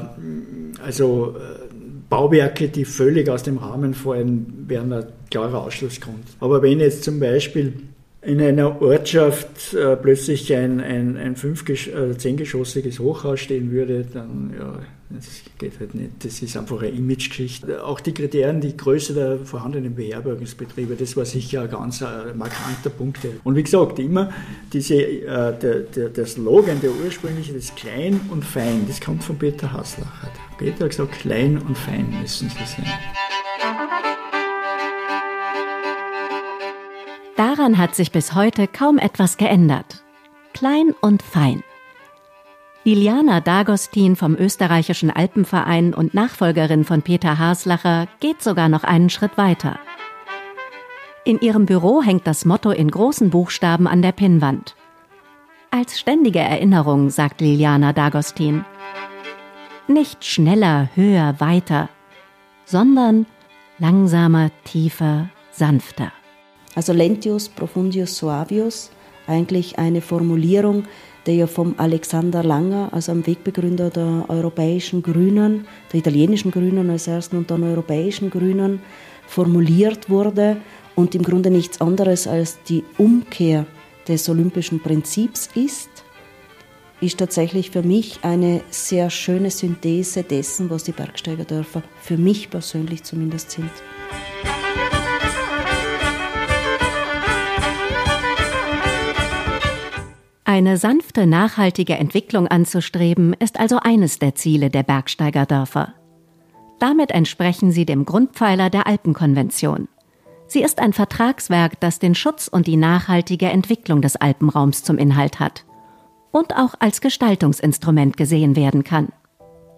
also 0.81 1.35
äh, 1.37 1.65
Bauwerke, 2.09 2.69
die 2.69 2.85
völlig 2.85 3.29
aus 3.29 3.43
dem 3.43 3.57
Rahmen 3.57 3.93
fallen, 3.93 4.65
wären 4.67 4.93
ein 4.93 5.05
klarer 5.31 5.63
Ausschlussgrund. 5.63 6.23
Aber 6.39 6.61
wenn 6.61 6.79
jetzt 6.79 7.03
zum 7.03 7.19
Beispiel 7.19 7.73
in 8.21 8.41
einer 8.41 8.81
Ortschaft 8.81 9.73
äh, 9.73 9.95
plötzlich 9.95 10.53
ein, 10.53 10.79
ein, 10.79 11.17
ein 11.17 11.35
fünf- 11.35 11.67
äh, 11.69 12.17
zehngeschossiges 12.17 12.99
Hochhaus 12.99 13.39
stehen 13.39 13.71
würde, 13.71 14.05
dann 14.11 14.53
ja, 14.57 14.79
das 15.09 15.41
geht 15.59 15.79
halt 15.79 15.93
nicht. 15.93 16.11
Das 16.23 16.41
ist 16.41 16.57
einfach 16.57 16.81
eine 16.81 16.89
Imagegeschichte. 16.89 17.83
Auch 17.83 17.99
die 17.99 18.13
Kriterien, 18.13 18.59
die 18.59 18.75
Größe 18.75 19.13
der 19.13 19.39
vorhandenen 19.39 19.95
Beherbergungsbetriebe, 19.95 20.95
das 20.95 21.15
war 21.15 21.25
sicher 21.25 21.61
ein 21.61 21.69
ganz 21.69 22.01
äh, 22.01 22.33
markanter 22.33 22.89
Punkt. 22.89 23.19
Und 23.43 23.55
wie 23.55 23.63
gesagt, 23.63 23.99
immer 23.99 24.31
diese, 24.73 24.95
äh, 24.95 25.57
der, 25.59 25.79
der, 25.81 26.09
der 26.09 26.25
Slogan, 26.25 26.81
der 26.81 26.91
ursprüngliche, 26.91 27.53
das 27.53 27.73
Klein 27.75 28.19
und 28.31 28.43
Fein, 28.43 28.85
das 28.87 28.99
kommt 28.99 29.23
von 29.23 29.37
Peter 29.37 29.71
Haslacher. 29.71 30.31
Peter 30.57 30.85
hat 30.85 30.91
gesagt, 30.91 31.11
klein 31.19 31.57
und 31.59 31.77
fein 31.77 32.09
müssen 32.21 32.49
sie 32.49 32.65
sein. 32.65 32.85
Daran 37.35 37.77
hat 37.77 37.95
sich 37.95 38.11
bis 38.11 38.33
heute 38.33 38.67
kaum 38.67 38.97
etwas 38.97 39.37
geändert. 39.37 40.03
Klein 40.53 40.93
und 41.01 41.21
fein. 41.21 41.63
Liliana 42.87 43.41
Dagostin 43.41 44.15
vom 44.15 44.35
österreichischen 44.35 45.09
Alpenverein 45.09 45.95
und 45.95 46.13
Nachfolgerin 46.13 46.83
von 46.83 47.01
Peter 47.01 47.39
Haslacher 47.39 48.07
geht 48.19 48.43
sogar 48.43 48.69
noch 48.69 48.83
einen 48.83 49.09
Schritt 49.09 49.39
weiter. 49.39 49.79
In 51.23 51.39
ihrem 51.39 51.65
Büro 51.65 52.03
hängt 52.03 52.27
das 52.27 52.45
Motto 52.45 52.69
in 52.69 52.91
großen 52.91 53.31
Buchstaben 53.31 53.87
an 53.87 54.03
der 54.03 54.11
Pinnwand. 54.11 54.75
Als 55.71 55.99
ständige 55.99 56.37
Erinnerung, 56.37 57.09
sagt 57.09 57.41
Liliana 57.41 57.91
Dagostin. 57.91 58.63
Nicht 59.87 60.23
schneller, 60.23 60.89
höher, 60.93 61.39
weiter, 61.39 61.89
sondern 62.65 63.25
langsamer, 63.79 64.51
tiefer, 64.63 65.29
sanfter. 65.49 66.11
Also 66.75 66.93
Lentius 66.93 67.49
Profundius 67.49 68.15
Suavius, 68.15 68.91
eigentlich 69.25 69.79
eine 69.79 70.01
Formulierung, 70.01 70.83
der 71.25 71.35
ja 71.35 71.47
vom 71.47 71.75
Alexander 71.77 72.43
Langer, 72.43 72.89
also 72.91 73.11
am 73.11 73.25
Wegbegründer 73.25 73.89
der 73.89 74.25
europäischen 74.27 75.01
Grünen, 75.01 75.67
der 75.91 75.99
italienischen 75.99 76.51
Grünen 76.51 76.89
als 76.89 77.07
ersten 77.07 77.37
und 77.37 77.49
dann 77.49 77.63
europäischen 77.63 78.29
Grünen, 78.29 78.81
formuliert 79.27 80.09
wurde 80.09 80.57
und 80.93 81.15
im 81.15 81.23
Grunde 81.23 81.49
nichts 81.49 81.81
anderes 81.81 82.27
als 82.27 82.61
die 82.63 82.83
Umkehr 82.97 83.65
des 84.07 84.29
olympischen 84.29 84.79
Prinzips 84.79 85.49
ist, 85.55 85.89
ist 87.01 87.17
tatsächlich 87.17 87.71
für 87.71 87.83
mich 87.83 88.19
eine 88.21 88.61
sehr 88.69 89.09
schöne 89.09 89.51
Synthese 89.51 90.23
dessen, 90.23 90.69
was 90.69 90.83
die 90.83 90.91
Bergsteigerdörfer 90.91 91.83
für 92.01 92.17
mich 92.17 92.49
persönlich 92.49 93.03
zumindest 93.03 93.51
sind. 93.51 93.71
Eine 100.47 100.77
sanfte, 100.77 101.25
nachhaltige 101.25 101.95
Entwicklung 101.95 102.47
anzustreben, 102.47 103.33
ist 103.33 103.59
also 103.59 103.79
eines 103.81 104.19
der 104.19 104.35
Ziele 104.35 104.69
der 104.69 104.83
Bergsteigerdörfer. 104.83 105.95
Damit 106.79 107.09
entsprechen 107.09 107.71
sie 107.71 107.83
dem 107.83 108.05
Grundpfeiler 108.05 108.69
der 108.69 108.85
Alpenkonvention. 108.85 109.87
Sie 110.45 110.61
ist 110.61 110.77
ein 110.77 110.93
Vertragswerk, 110.93 111.79
das 111.79 111.97
den 111.97 112.13
Schutz 112.13 112.47
und 112.47 112.67
die 112.67 112.77
nachhaltige 112.77 113.47
Entwicklung 113.47 114.03
des 114.03 114.17
Alpenraums 114.17 114.83
zum 114.83 114.99
Inhalt 114.99 115.39
hat 115.39 115.65
und 116.31 116.55
auch 116.55 116.75
als 116.77 117.01
Gestaltungsinstrument 117.01 118.15
gesehen 118.15 118.55
werden 118.55 118.83
kann. 118.83 119.07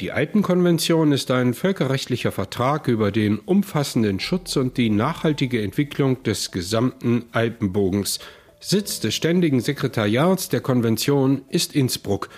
Die 0.02 0.12
Alpenkonvention 0.12 1.14
ist 1.14 1.32
ein 1.32 1.54
völkerrechtlicher 1.54 2.34
Vertrag 2.34 2.90
über 2.90 3.12
den 3.12 3.40
umfassenden 3.40 4.20
Schutz 4.20 4.58
und 4.58 4.76
die 4.76 4.90
nachhaltige 4.90 5.62
Entwicklung 5.62 6.22
des 6.24 6.52
gesamten 6.52 7.24
Alpenbogens– 7.32 8.20
Sitz 8.60 9.00
des 9.00 9.14
ständigen 9.14 9.60
Sekretariats 9.60 10.50
der 10.50 10.62
Konvention 10.62 11.44
ist 11.50 11.76
Innsbruck. 11.76 12.30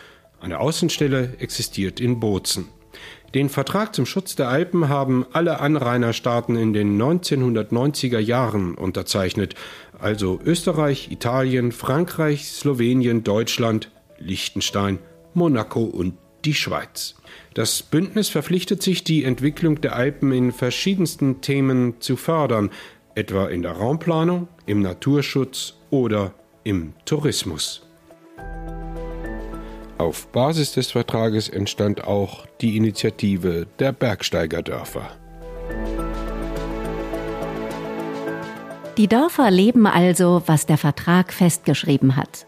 Eine 0.42 0.60
Außenstelle 0.60 1.36
existiert 1.40 2.02
in 2.02 2.20
Bozen. 2.20 2.68
Den 3.34 3.48
Vertrag 3.48 3.96
zum 3.96 4.06
Schutz 4.06 4.36
der 4.36 4.50
Alpen 4.50 4.90
haben 4.90 5.26
alle 5.32 5.60
Anrainerstaaten 5.60 6.58
in 6.58 6.74
den 6.74 7.00
1990er 7.02 8.20
Jahren 8.20 8.76
unterzeichnet, 8.76 9.56
also 9.98 10.40
Österreich, 10.44 11.10
Italien, 11.12 11.72
Frankreich, 11.72 12.48
Slowenien, 12.48 13.24
Deutschland, 13.24 13.90
Liechtenstein, 14.18 15.00
Monaco 15.34 15.84
und 15.84 16.16
die 16.44 16.54
Schweiz. 16.54 17.16
Das 17.54 17.82
Bündnis 17.84 18.30
verpflichtet 18.30 18.82
sich, 18.82 19.04
die 19.04 19.24
Entwicklung 19.24 19.80
der 19.80 19.96
Alpen 19.96 20.32
in 20.32 20.52
verschiedensten 20.52 21.42
Themen 21.42 22.02
zu 22.02 22.18
fördern, 22.18 22.72
etwa 23.16 23.48
in 23.48 23.62
der 23.62 23.74
Raumplanung, 23.74 24.48
im 24.66 24.82
Naturschutz 24.82 25.79
oder 25.90 26.34
im 26.64 26.94
Tourismus. 27.06 27.82
Auf 29.98 30.28
Basis 30.28 30.74
des 30.74 30.92
Vertrages 30.92 31.50
entstand 31.50 32.06
auch 32.06 32.46
die 32.62 32.78
Initiative 32.78 33.68
der 33.80 33.92
Bergsteigerdörfer. 33.92 35.12
Die 38.98 39.08
Dörfer 39.08 39.50
leben 39.50 39.88
also, 39.88 40.42
was 40.46 40.66
der 40.66 40.78
Vertrag 40.78 41.32
festgeschrieben 41.32 42.16
hat. 42.16 42.46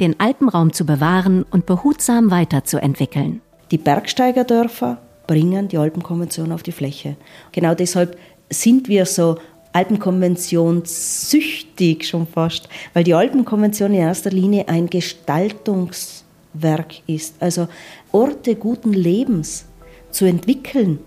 Den 0.00 0.20
Alpenraum 0.20 0.72
zu 0.72 0.84
bewahren 0.84 1.42
und 1.50 1.64
behutsam 1.64 2.30
weiterzuentwickeln. 2.30 3.40
Die 3.70 3.78
Bergsteigerdörfer 3.78 4.98
bringen 5.26 5.68
die 5.68 5.78
Alpenkonvention 5.78 6.52
auf 6.52 6.62
die 6.62 6.72
Fläche. 6.72 7.16
Genau 7.52 7.74
deshalb 7.74 8.18
sind 8.50 8.88
wir 8.88 9.06
so 9.06 9.38
Alpenkonvention 9.76 10.82
süchtig 10.86 12.08
schon 12.08 12.26
fast, 12.26 12.66
weil 12.94 13.04
die 13.04 13.12
Alpenkonvention 13.12 13.92
in 13.92 14.00
erster 14.00 14.30
Linie 14.30 14.68
ein 14.68 14.88
Gestaltungswerk 14.88 17.02
ist. 17.06 17.34
Also 17.40 17.68
Orte 18.10 18.54
guten 18.54 18.94
Lebens 18.94 19.66
zu 20.10 20.24
entwickeln, 20.24 21.00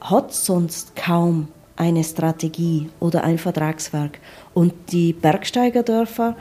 hat 0.00 0.32
sonst 0.32 0.94
kaum 0.94 1.48
eine 1.74 2.04
Strategie 2.04 2.90
oder 3.00 3.24
ein 3.24 3.38
Vertragswerk. 3.38 4.20
Und 4.52 4.72
die 4.92 5.12
Bergsteigerdörfer 5.12 6.36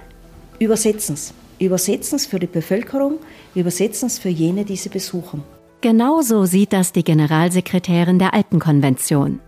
übersetzen 0.60 1.16
es. 1.16 1.34
Übersetzen 1.58 2.18
es 2.18 2.28
für 2.28 2.40
die 2.40 2.46
Bevölkerung, 2.46 3.18
übersetzen 3.56 4.06
es 4.06 4.20
für 4.20 4.30
jene, 4.30 4.66
die 4.66 4.76
sie 4.76 4.90
besuchen. 4.90 5.42
Genauso 5.82 6.46
sieht 6.46 6.74
das 6.74 6.94
die 6.94 7.04
Generalsekretärin 7.04 8.20
der 8.20 8.36
Alpenkonvention. 8.36 9.40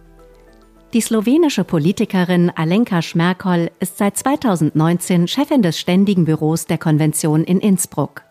Die 0.93 1.01
slowenische 1.01 1.63
Politikerin 1.63 2.51
Alenka 2.55 3.01
Schmerkol 3.01 3.69
ist 3.79 3.97
seit 3.97 4.17
2019 4.17 5.27
Chefin 5.27 5.61
des 5.61 5.79
Ständigen 5.79 6.25
Büros 6.25 6.67
der 6.67 6.77
Konvention 6.77 7.43
in 7.43 7.59
Innsbruck. 7.59 8.21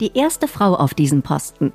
Die 0.00 0.16
erste 0.16 0.46
Frau 0.46 0.74
auf 0.74 0.92
diesem 0.92 1.22
Posten. 1.22 1.72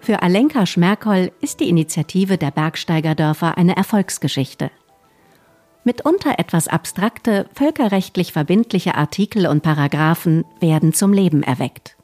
Für 0.00 0.22
Alenka 0.22 0.66
Schmerkol 0.66 1.32
ist 1.40 1.60
die 1.60 1.68
Initiative 1.68 2.36
der 2.36 2.50
Bergsteigerdörfer 2.50 3.56
eine 3.56 3.76
Erfolgsgeschichte. 3.76 4.70
Mitunter 5.84 6.38
etwas 6.38 6.68
abstrakte, 6.68 7.46
völkerrechtlich 7.54 8.32
verbindliche 8.32 8.94
Artikel 8.94 9.46
und 9.46 9.62
Paragraphen 9.62 10.44
werden 10.60 10.92
zum 10.92 11.14
Leben 11.14 11.42
erweckt. 11.42 11.96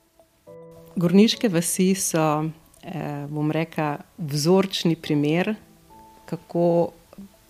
Gorniške 0.97 1.53
vasi 1.53 1.95
so, 1.95 2.51
eh, 2.83 3.27
bom 3.29 3.51
rekla, 3.51 3.99
vzorčni 4.17 4.97
kako 6.26 6.93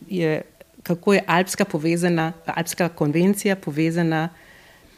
je, 0.09 0.43
kako 0.83 1.13
je 1.13 1.25
alpska, 1.27 1.65
povezana, 1.65 2.33
alpska 2.47 2.89
konvencija 2.89 3.57
povezana 3.57 4.29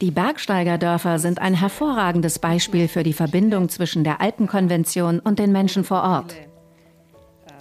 Die 0.02 0.10
Bergsteigerdörfer 0.10 1.18
sind 1.18 1.38
ein 1.38 1.54
hervorragendes 1.54 2.38
Beispiel 2.38 2.86
für 2.86 3.02
die 3.02 3.14
Verbindung 3.14 3.70
zwischen 3.70 4.04
der 4.04 4.20
Alpenkonvention 4.20 5.20
und 5.20 5.38
den 5.38 5.52
Menschen 5.52 5.84
vor 5.84 6.02
Ort. 6.02 6.34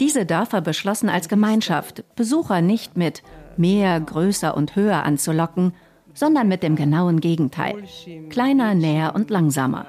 Diese 0.01 0.25
Dörfer 0.25 0.59
beschlossen 0.59 1.07
als 1.07 1.29
Gemeinschaft, 1.29 2.03
Besucher 2.17 2.59
nicht 2.59 2.97
mit 2.97 3.23
mehr, 3.55 4.01
größer 4.01 4.57
und 4.57 4.75
höher 4.75 5.03
anzulocken, 5.03 5.73
sondern 6.13 6.49
mit 6.49 6.61
dem 6.61 6.75
genauen 6.75 7.21
Gegenteil. 7.21 7.83
Kleiner, 8.29 8.75
näher 8.75 9.15
und 9.15 9.29
langsamer. 9.29 9.85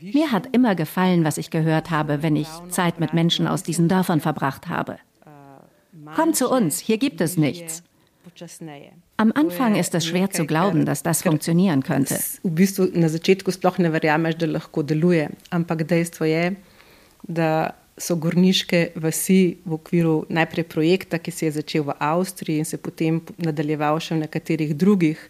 Mir 0.00 0.32
hat 0.32 0.48
immer 0.50 0.74
gefallen, 0.74 1.24
was 1.24 1.38
ich 1.38 1.50
gehört 1.50 1.90
habe, 1.90 2.22
wenn 2.24 2.34
ich 2.34 2.48
Zeit 2.70 2.98
mit 2.98 3.14
Menschen 3.14 3.46
aus 3.46 3.62
diesen 3.62 3.86
Dörfern 3.86 4.20
verbracht 4.20 4.68
habe. 4.68 4.98
Komm 6.14 6.34
zu 6.34 6.48
uns, 6.48 6.78
hier 6.78 6.98
gibt 6.98 7.20
es 7.20 7.36
nichts. 7.36 7.82
Am 9.16 9.32
Anfang 9.34 9.76
ist 9.76 9.94
es 9.94 10.06
schwer 10.06 10.30
zu 10.30 10.46
glauben, 10.46 10.84
dass 10.84 11.02
das 11.02 11.22
funktionieren 11.22 11.82
könnte. 11.82 12.14
V 12.42 12.48
bistvu 12.48 12.88
na 12.92 13.08
začetku 13.08 13.50
sploh 13.50 13.78
ne 13.78 13.92
verjameš, 13.92 14.36
da 14.36 14.46
lahko 14.46 14.82
deluje, 14.82 15.28
ampak 15.50 15.84
dejstvo 15.84 16.24
je, 16.24 16.56
da 17.28 17.74
so 18.00 18.16
gorniške 18.16 18.92
vasi 18.96 19.58
v 19.64 19.76
okviru 19.76 20.24
najprej 20.28 20.64
projekta, 20.64 21.18
ki 21.18 21.30
se 21.30 21.46
je 21.46 21.52
začel 21.60 21.84
v 21.84 21.96
Avstriji 21.98 22.58
in 22.58 22.64
se 22.64 22.78
potem 22.78 23.20
nadaljeval 23.36 24.00
še 24.00 24.16
v 24.16 24.22
nekaterih 24.24 24.72
drugih. 24.76 25.20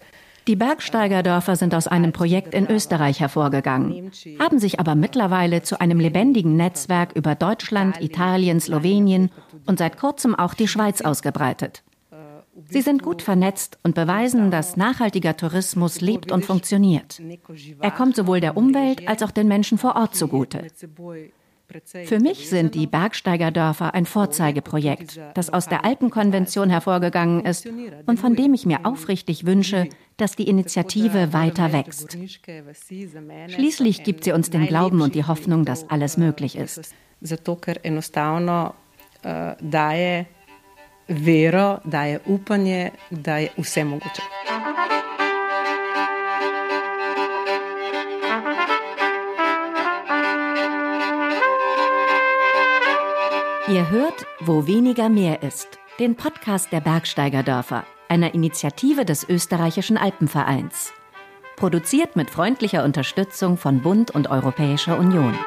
Die 0.47 0.57
Bergsteigerdörfer 0.57 1.57
sind 1.57 1.75
aus 1.75 1.87
einem 1.87 2.13
Projekt 2.13 2.55
in 2.55 2.69
Österreich 2.69 3.21
hervorgegangen, 3.21 4.11
haben 4.39 4.59
sich 4.59 4.81
aber 4.81 4.95
mittlerweile 4.95 5.63
zu 5.63 5.81
einem 5.81 6.01
lebendigen 6.01 6.57
Netzwerk 6.57 7.13
über 7.15 7.35
Deutschland, 7.35 8.01
Italien, 8.01 8.61
Slowenien 8.61 9.31
und 9.67 9.79
seit 9.79 9.99
kurzem 9.99 10.35
auch 10.35 10.55
die 10.55 10.69
Schweiz 10.69 11.03
ausgebreitet. 11.03 11.83
Sie 12.69 12.83
sind 12.83 13.03
gut 13.03 13.23
vernetzt 13.23 13.79
und 13.83 13.95
beweisen, 13.95 14.51
dass 14.51 14.77
nachhaltiger 14.77 15.37
Tourismus 15.37 16.01
lebt 16.01 16.31
und 16.33 16.45
funktioniert. 16.45 17.21
Er 17.81 17.91
kommt 17.91 18.17
sowohl 18.17 18.41
der 18.41 18.57
Umwelt 18.57 19.09
als 19.09 19.23
auch 19.23 19.31
den 19.31 19.49
Menschen 19.49 19.79
vor 19.79 19.97
Ort 19.97 20.15
zugute. 20.15 20.67
Für 22.05 22.21
mich 22.21 22.49
sind 22.49 22.75
die 22.75 22.87
Bergsteigerdörfer 22.87 23.95
ein 23.95 24.07
Vorzeigeprojekt, 24.07 25.21
das 25.35 25.51
aus 25.51 25.67
der 25.67 25.85
Alpenkonvention 25.85 26.71
hervorgegangen 26.71 27.45
ist 27.45 27.67
und 28.07 28.19
von 28.19 28.35
dem 28.35 28.55
ich 28.55 28.67
mir 28.67 28.85
aufrichtig 28.85 29.47
wünsche, 29.47 29.89
dass 30.17 30.37
die 30.37 30.49
Initiative 30.49 31.33
weiter 31.33 31.73
wächst. 31.73 32.19
Schließlich 33.49 34.03
gibt 34.03 34.25
sie 34.25 34.33
uns 34.33 34.51
den 34.51 34.67
Glauben 34.67 35.01
und 35.01 35.15
die 35.15 35.25
Hoffnung, 35.25 35.65
dass 35.65 35.89
alles 35.89 36.17
möglich 36.17 36.57
ist. 36.57 36.95
Zato, 37.21 37.57
ker 37.57 37.77
enostavno 37.85 38.75
uh, 39.25 39.53
daje 39.61 40.27
vero, 41.07 41.81
daje 41.85 42.21
upanje, 42.27 42.91
da 43.11 43.37
je 43.39 43.51
vse 43.57 43.85
mogoče. 43.85 44.23
Ihr 53.71 53.89
hört, 53.89 54.27
wo 54.41 54.67
weniger 54.67 55.09
mehr 55.09 55.45
ist, 55.45 55.79
den 56.01 56.17
Podcast 56.17 56.73
der 56.73 56.81
Bergsteigerdörfer, 56.81 57.85
einer 58.09 58.35
Initiative 58.35 59.05
des 59.05 59.29
österreichischen 59.29 59.97
Alpenvereins. 59.97 60.93
Produziert 61.55 62.17
mit 62.17 62.31
freundlicher 62.31 62.83
Unterstützung 62.83 63.57
von 63.57 63.81
Bund 63.81 64.11
und 64.11 64.29
Europäischer 64.29 64.99
Union. 64.99 65.39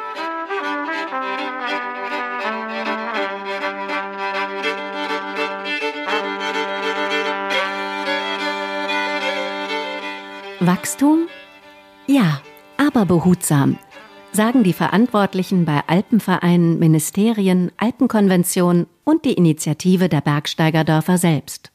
Wachstum? 10.62 11.28
Ja, 12.08 12.40
aber 12.78 13.06
behutsam, 13.06 13.78
sagen 14.36 14.64
die 14.64 14.74
Verantwortlichen 14.74 15.66
bei 15.66 15.82
Alpenvereinen, 15.88 16.80
Ministerien, 16.80 17.72
Alpenkonvention 17.78 18.88
und 19.04 19.26
die 19.26 19.34
Initiative 19.34 20.10
der 20.10 20.22
Bergsteigerdörfer 20.22 21.18
selbst. 21.18 21.72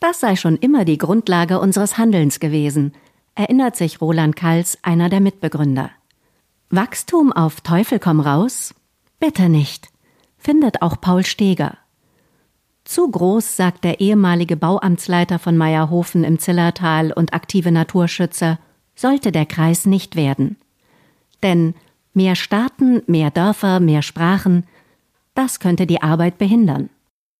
Das 0.00 0.20
sei 0.20 0.36
schon 0.36 0.56
immer 0.56 0.84
die 0.84 0.98
Grundlage 0.98 1.58
unseres 1.58 1.98
Handelns 1.98 2.40
gewesen, 2.40 2.92
erinnert 3.34 3.76
sich 3.76 4.00
Roland 4.00 4.36
Kals, 4.36 4.78
einer 4.82 5.08
der 5.08 5.20
Mitbegründer. 5.20 5.90
Wachstum 6.70 7.32
auf 7.32 7.60
Teufel 7.60 7.98
komm 7.98 8.20
raus? 8.20 8.74
Bitte 9.18 9.48
nicht, 9.48 9.88
findet 10.38 10.82
auch 10.82 11.00
Paul 11.00 11.24
Steger. 11.24 11.78
Zu 12.84 13.10
groß, 13.10 13.56
sagt 13.56 13.84
der 13.84 14.00
ehemalige 14.00 14.56
Bauamtsleiter 14.56 15.38
von 15.38 15.56
Meierhofen 15.56 16.22
im 16.22 16.38
Zillertal 16.38 17.12
und 17.12 17.32
aktive 17.32 17.72
Naturschützer, 17.72 18.58
sollte 18.94 19.32
der 19.32 19.46
Kreis 19.46 19.86
nicht 19.86 20.16
werden. 20.16 20.58
Denn 21.42 21.74
mehr 22.12 22.36
Staaten, 22.36 23.02
mehr 23.06 23.30
Dörfer, 23.30 23.80
mehr 23.80 24.02
Sprachen, 24.02 24.64
das 25.34 25.60
könnte 25.60 25.86
die 25.86 26.02
Arbeit 26.02 26.38
behindern. 26.38 26.90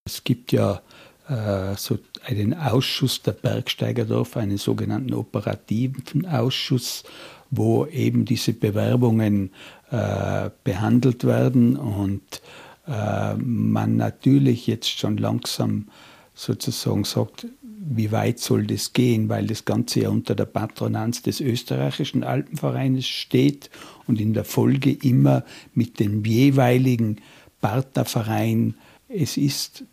Es 0.05 0.25
gibt 0.25 0.53
ja 0.53 0.83
äh, 1.29 1.75
so 1.77 1.99
einen 2.27 2.55
Ausschuss 2.55 3.23
der 3.23 3.33
Bergsteigerdorf, 3.33 4.37
einen 4.37 4.59
sogenannten 4.59 5.15
operativen 5.15 6.27
Ausschuss, 6.27 7.05
wo 7.51 7.87
eben 7.87 8.25
diese 8.25 8.53
Bewerbungen 8.53 9.53
äh, 9.91 10.51
behandelt 10.65 11.25
werden 11.25 11.77
und 11.77 12.43
äh, 12.87 13.35
man 13.37 13.97
natürlich 13.97 14.67
jetzt 14.67 14.99
schon 14.99 15.17
langsam 15.17 15.89
sozusagen 16.35 17.05
sagt, 17.05 17.47
wie 17.87 18.13
weit 18.13 18.39
soll 18.39 18.67
das 18.67 18.93
gehen, 18.93 19.29
weil 19.29 19.47
das 19.47 19.65
Ganze 19.65 20.01
ja 20.01 20.09
unter 20.09 20.35
der 20.35 20.47
Patronanz 20.47 21.23
des 21.23 21.41
österreichischen 21.41 22.25
Alpenvereines 22.25 23.07
steht 23.07 23.71
und 24.07 24.21
in 24.21 24.33
der 24.33 24.45
Folge 24.45 24.93
immer 24.93 25.45
mit 25.75 26.01
dem 26.01 26.25
jeweiligen 26.25 27.21
Partnerverein. 27.61 28.75
Es 29.09 29.37
ist 29.37 29.85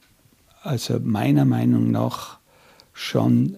also 0.64 1.00
meiner 1.00 1.46
Meinung 1.46 1.92
nach 1.92 2.40
schon 2.94 3.58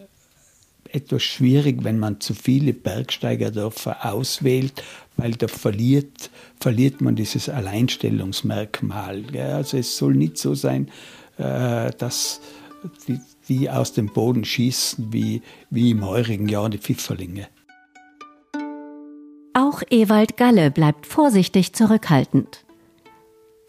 etwas 0.91 1.23
schwierig, 1.23 1.83
wenn 1.83 1.99
man 1.99 2.19
zu 2.19 2.33
viele 2.33 2.73
Bergsteigerdörfer 2.73 4.13
auswählt, 4.13 4.83
weil 5.17 5.33
da 5.33 5.47
verliert, 5.47 6.29
verliert 6.59 7.01
man 7.01 7.15
dieses 7.15 7.49
Alleinstellungsmerkmal. 7.49 9.23
Also 9.35 9.77
es 9.77 9.97
soll 9.97 10.13
nicht 10.13 10.37
so 10.37 10.53
sein, 10.53 10.89
äh, 11.37 11.91
dass 11.97 12.41
die, 13.07 13.19
die 13.49 13.69
aus 13.69 13.93
dem 13.93 14.07
Boden 14.07 14.45
schießen 14.45 15.11
wie, 15.11 15.41
wie 15.69 15.91
im 15.91 16.05
heurigen 16.05 16.47
Jahr 16.47 16.69
die 16.69 16.77
Pfifferlinge. 16.77 17.47
Auch 19.53 19.81
Ewald 19.89 20.37
Galle 20.37 20.71
bleibt 20.71 21.05
vorsichtig 21.05 21.73
zurückhaltend. 21.73 22.65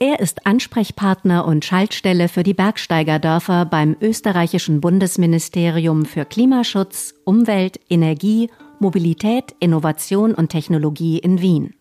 Er 0.01 0.21
ist 0.21 0.47
Ansprechpartner 0.47 1.47
und 1.47 1.65
Schaltstelle 1.65 2.29
für 2.29 2.43
die 2.43 2.55
Bergsteigerdörfer 2.55 3.65
beim 3.65 3.97
österreichischen 4.01 4.81
Bundesministerium 4.81 6.05
für 6.05 6.25
Klimaschutz, 6.25 7.15
Umwelt, 7.25 7.81
Energie, 7.89 8.51
Mobilität, 8.81 9.55
Innovation 9.61 10.35
und 10.35 10.49
Technologie 10.49 11.19
in 11.19 11.41
Wien. 11.41 11.75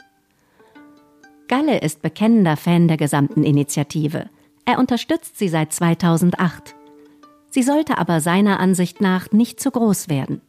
Galle 1.48 1.80
ist 1.80 2.02
bekennender 2.02 2.56
Fan 2.56 2.88
der 2.88 2.98
gesamten 2.98 3.44
Initiative. 3.44 4.30
Er 4.66 4.80
unterstützt 4.80 5.38
sie 5.38 5.50
seit 5.50 5.74
2008. 5.74 6.76
Sie 7.54 7.62
sollte 7.62 8.00
aber 8.00 8.20
seiner 8.20 8.60
Ansicht 8.60 9.00
nach 9.00 9.32
nicht 9.32 9.60
zu 9.60 9.70
groß 9.70 10.10
werden. 10.10 10.42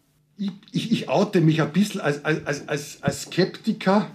Ich, 0.73 0.91
ich, 0.91 1.09
oute 1.11 1.43
mich 1.43 1.61
ein 1.61 1.71
bisschen 1.71 2.01
als, 2.01 2.25
als, 2.25 2.67
als, 2.67 3.03
als 3.03 3.23
Skeptiker, 3.25 4.11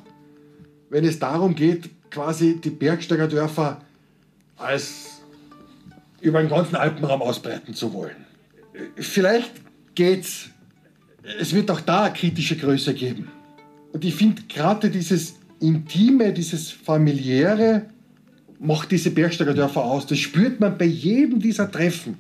wenn 0.90 1.06
es 1.06 1.20
darum 1.20 1.54
geht, 1.54 1.92
quasi 2.10 2.60
die 2.60 2.72
Bergsteigerdörfer 2.72 3.80
als 4.58 5.22
über 6.20 6.42
den 6.42 6.50
ganzen 6.50 6.78
Alpenraum 6.78 7.22
ausbreiten 7.22 7.76
zu 7.76 7.94
wollen. 7.94 8.26
Vielleicht 8.96 9.52
geht's, 9.94 10.50
es 11.40 11.54
wird 11.54 11.70
auch 11.70 11.82
da 11.82 12.06
eine 12.06 12.14
kritische 12.16 12.58
Größe 12.58 12.96
geben. 12.96 13.30
Und 13.94 14.04
ich 14.04 14.16
finde 14.16 14.42
gerade 14.50 14.90
dieses 14.90 15.36
Intime, 15.60 16.34
dieses 16.34 16.72
Familiäre 16.72 17.84
macht 18.60 18.90
diese 18.90 19.12
Bergsteigerdörfer 19.12 19.84
aus. 19.86 20.08
Das 20.08 20.18
spürt 20.18 20.60
man 20.60 20.76
bei 20.76 20.86
jedem 20.86 21.40
dieser 21.40 21.72
Treffen. 21.72 22.18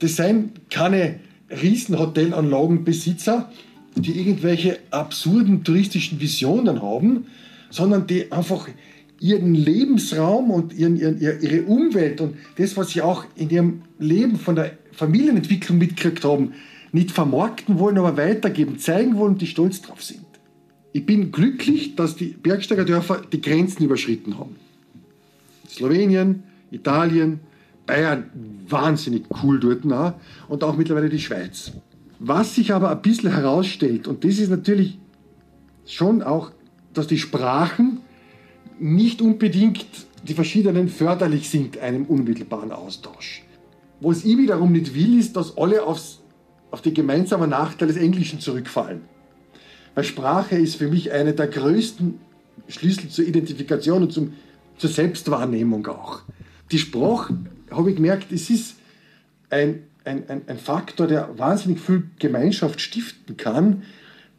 Das 0.00 0.16
sind 0.16 0.70
keine 0.70 1.20
Riesenhotelanlagenbesitzer, 1.50 3.50
die 3.96 4.18
irgendwelche 4.18 4.78
absurden 4.90 5.64
touristischen 5.64 6.20
Visionen 6.20 6.82
haben, 6.82 7.26
sondern 7.70 8.06
die 8.06 8.30
einfach 8.32 8.68
ihren 9.20 9.54
Lebensraum 9.54 10.50
und 10.50 10.72
ihren, 10.72 10.96
ihren, 10.96 11.20
ihre 11.20 11.62
Umwelt 11.62 12.20
und 12.20 12.36
das, 12.56 12.76
was 12.76 12.90
sie 12.90 13.02
auch 13.02 13.24
in 13.36 13.50
ihrem 13.50 13.82
Leben 13.98 14.36
von 14.36 14.56
der 14.56 14.78
Familienentwicklung 14.92 15.78
mitgekriegt 15.78 16.24
haben, 16.24 16.54
nicht 16.92 17.10
vermarkten 17.10 17.78
wollen, 17.78 17.98
aber 17.98 18.16
weitergeben, 18.16 18.78
zeigen 18.78 19.16
wollen 19.16 19.34
und 19.34 19.42
die 19.42 19.46
stolz 19.46 19.82
drauf 19.82 20.02
sind. 20.02 20.24
Ich 20.92 21.06
bin 21.06 21.30
glücklich, 21.30 21.94
dass 21.94 22.16
die 22.16 22.28
Bergsteigerdörfer 22.28 23.22
die 23.30 23.40
Grenzen 23.40 23.84
überschritten 23.84 24.38
haben. 24.38 24.56
Slowenien, 25.68 26.42
Italien, 26.72 27.40
Bayern, 27.90 28.30
wahnsinnig 28.68 29.24
cool 29.42 29.58
dort 29.58 29.84
auch, 29.92 30.14
und 30.48 30.62
auch 30.62 30.76
mittlerweile 30.76 31.08
die 31.08 31.18
Schweiz. 31.18 31.72
Was 32.20 32.54
sich 32.54 32.72
aber 32.72 32.90
ein 32.90 33.02
bisschen 33.02 33.32
herausstellt, 33.34 34.06
und 34.06 34.22
das 34.22 34.38
ist 34.38 34.48
natürlich 34.48 34.98
schon 35.86 36.22
auch, 36.22 36.52
dass 36.94 37.08
die 37.08 37.18
Sprachen 37.18 37.98
nicht 38.78 39.20
unbedingt 39.20 39.86
die 40.22 40.34
verschiedenen 40.34 40.88
förderlich 40.88 41.48
sind 41.48 41.78
einem 41.78 42.04
unmittelbaren 42.04 42.70
Austausch. 42.70 43.42
Was 44.00 44.24
ich 44.24 44.38
wiederum 44.38 44.70
nicht 44.70 44.94
will, 44.94 45.18
ist, 45.18 45.34
dass 45.34 45.58
alle 45.58 45.82
aufs, 45.82 46.20
auf 46.70 46.82
die 46.82 46.94
gemeinsamen 46.94 47.50
Nachteile 47.50 47.92
des 47.92 48.00
Englischen 48.00 48.38
zurückfallen. 48.38 49.00
Weil 49.96 50.04
Sprache 50.04 50.56
ist 50.56 50.76
für 50.76 50.86
mich 50.86 51.10
eine 51.10 51.32
der 51.32 51.48
größten 51.48 52.20
Schlüssel 52.68 53.08
zur 53.08 53.26
Identifikation 53.26 54.02
und 54.04 54.12
zum, 54.12 54.34
zur 54.78 54.90
Selbstwahrnehmung 54.90 55.86
auch. 55.88 56.22
Die 56.72 56.78
Sprache, 56.78 57.36
habe 57.70 57.90
ich 57.90 57.96
gemerkt, 57.96 58.32
es 58.32 58.50
ist 58.50 58.76
ein, 59.48 59.82
ein, 60.04 60.28
ein, 60.28 60.42
ein 60.46 60.58
Faktor, 60.58 61.06
der 61.06 61.38
wahnsinnig 61.38 61.80
viel 61.80 62.04
Gemeinschaft 62.18 62.80
stiften 62.80 63.36
kann, 63.36 63.82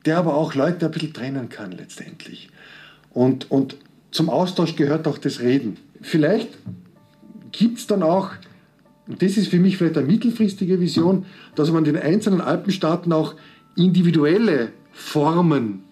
der 0.06 0.18
aber 0.18 0.36
auch 0.36 0.56
Leute 0.56 0.86
ein 0.86 0.92
bisschen 0.92 1.14
trennen 1.14 1.50
kann 1.50 1.72
letztendlich. 1.72 2.50
Und, 3.12 3.52
und 3.52 3.76
zum 4.12 4.30
Austausch 4.30 4.76
gehört 4.76 5.08
auch 5.08 5.18
das 5.18 5.40
Reden. 5.40 5.78
Vielleicht 6.02 6.50
gibt 7.52 7.80
es 7.80 7.88
dann 7.88 8.04
auch, 8.04 8.32
und 9.08 9.22
das 9.22 9.38
ist 9.38 9.50
für 9.50 9.60
mich 9.60 9.78
vielleicht 9.78 9.98
eine 9.98 10.08
mittelfristige 10.08 10.80
Vision, 10.80 11.26
dass 11.56 11.72
man 11.72 11.84
den 11.84 11.98
einzelnen 11.98 12.42
Alpenstaaten 12.42 13.12
auch 13.14 13.36
individuelle 13.76 14.72
Formen 14.92 15.84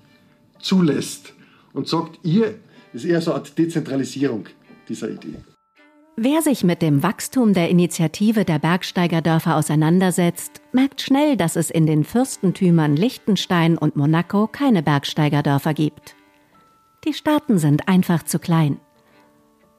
zulässt 0.59 1.33
und 1.73 1.87
sagt, 1.87 2.19
ihr, 2.23 2.55
das 2.93 3.03
ist 3.03 3.09
eher 3.09 3.21
so 3.21 3.33
eine 3.33 3.43
Dezentralisierung 3.43 4.45
dieser 4.87 5.09
Idee. 5.09 5.35
Wer 6.21 6.41
sich 6.41 6.65
mit 6.65 6.81
dem 6.81 7.01
Wachstum 7.01 7.53
der 7.53 7.69
Initiative 7.69 8.43
der 8.43 8.59
Bergsteigerdörfer 8.59 9.55
auseinandersetzt, 9.55 10.59
merkt 10.73 10.99
schnell, 10.99 11.37
dass 11.37 11.55
es 11.55 11.69
in 11.69 11.85
den 11.85 12.03
Fürstentümern 12.03 12.97
Liechtenstein 12.97 13.77
und 13.77 13.95
Monaco 13.95 14.45
keine 14.47 14.83
Bergsteigerdörfer 14.83 15.73
gibt. 15.73 16.17
Die 17.05 17.13
Staaten 17.13 17.57
sind 17.57 17.87
einfach 17.87 18.23
zu 18.23 18.37
klein. 18.37 18.81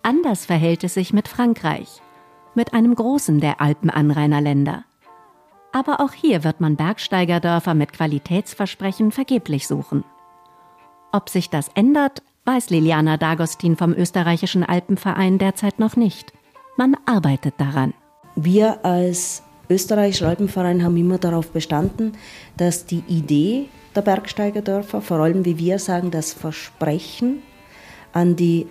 Anders 0.03 0.46
verhält 0.46 0.83
es 0.83 0.94
sich 0.94 1.12
mit 1.12 1.29
Frankreich, 1.29 2.00
mit 2.55 2.72
einem 2.72 2.94
großen 2.94 3.38
der 3.40 3.61
Alpenanrainerländer. 3.61 4.85
Aber 5.72 6.00
auch 6.00 6.14
hier 6.14 6.42
wird 6.42 6.59
man 6.62 6.76
Bergsteigerdörfer 6.76 7.74
mit 7.74 7.92
Qualitätsversprechen 7.92 9.12
vergeblich 9.12 9.66
suchen. 9.68 10.05
Ob 11.12 11.29
sich 11.29 11.50
das 11.50 11.68
ändert, 11.74 12.22
weiß 12.51 12.71
Liliana 12.71 13.15
D'Agostin 13.15 13.77
vom 13.77 13.93
österreichischen 13.93 14.65
Alpenverein 14.65 15.39
derzeit 15.39 15.79
noch 15.79 15.95
nicht. 15.95 16.33
Man 16.77 16.97
arbeitet 17.07 17.55
daran. 17.59 17.95
Wir 18.35 18.85
als 18.85 19.45
österreichischer 19.69 20.27
Alpenverein 20.27 20.83
haben 20.83 20.97
immer 20.97 21.19
darauf 21.19 21.53
bestanden, 21.53 22.15
dass 22.57 22.87
die 22.87 23.05
Idee 23.07 23.69
der 23.95 24.03
Bergsteigerdörfer, 24.03 25.01
vor 25.01 25.19
allem 25.19 25.45
wie 25.45 25.59
wir 25.59 25.79
sagen, 25.79 26.11
das 26.11 26.33
Versprechen 26.33 27.41
an 28.13 28.35
die 28.35 28.67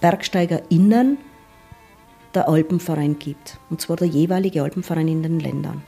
BergsteigerInnen 0.00 1.18
der 2.34 2.48
Alpenverein 2.48 3.16
gibt. 3.20 3.60
Und 3.70 3.80
zwar 3.80 3.96
der 3.96 4.08
jeweilige 4.08 4.64
Alpenverein 4.64 5.06
in 5.06 5.22
den 5.22 5.38
Ländern. 5.38 5.82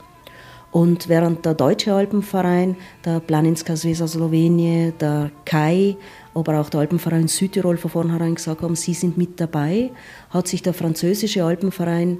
Und 0.71 1.09
während 1.09 1.45
der 1.45 1.53
Deutsche 1.53 1.93
Alpenverein, 1.93 2.77
der 3.03 3.19
Planinska 3.19 3.75
Svesa 3.75 4.07
Slowenien, 4.07 4.93
der 4.99 5.31
KAI, 5.43 5.97
aber 6.33 6.61
auch 6.61 6.69
der 6.69 6.81
Alpenverein 6.81 7.27
Südtirol 7.27 7.77
von 7.77 7.91
vornherein 7.91 8.35
gesagt 8.35 8.61
haben, 8.61 8.75
sie 8.75 8.93
sind 8.93 9.17
mit 9.17 9.39
dabei, 9.39 9.91
hat 10.29 10.47
sich 10.47 10.61
der 10.61 10.73
französische 10.73 11.43
Alpenverein 11.43 12.19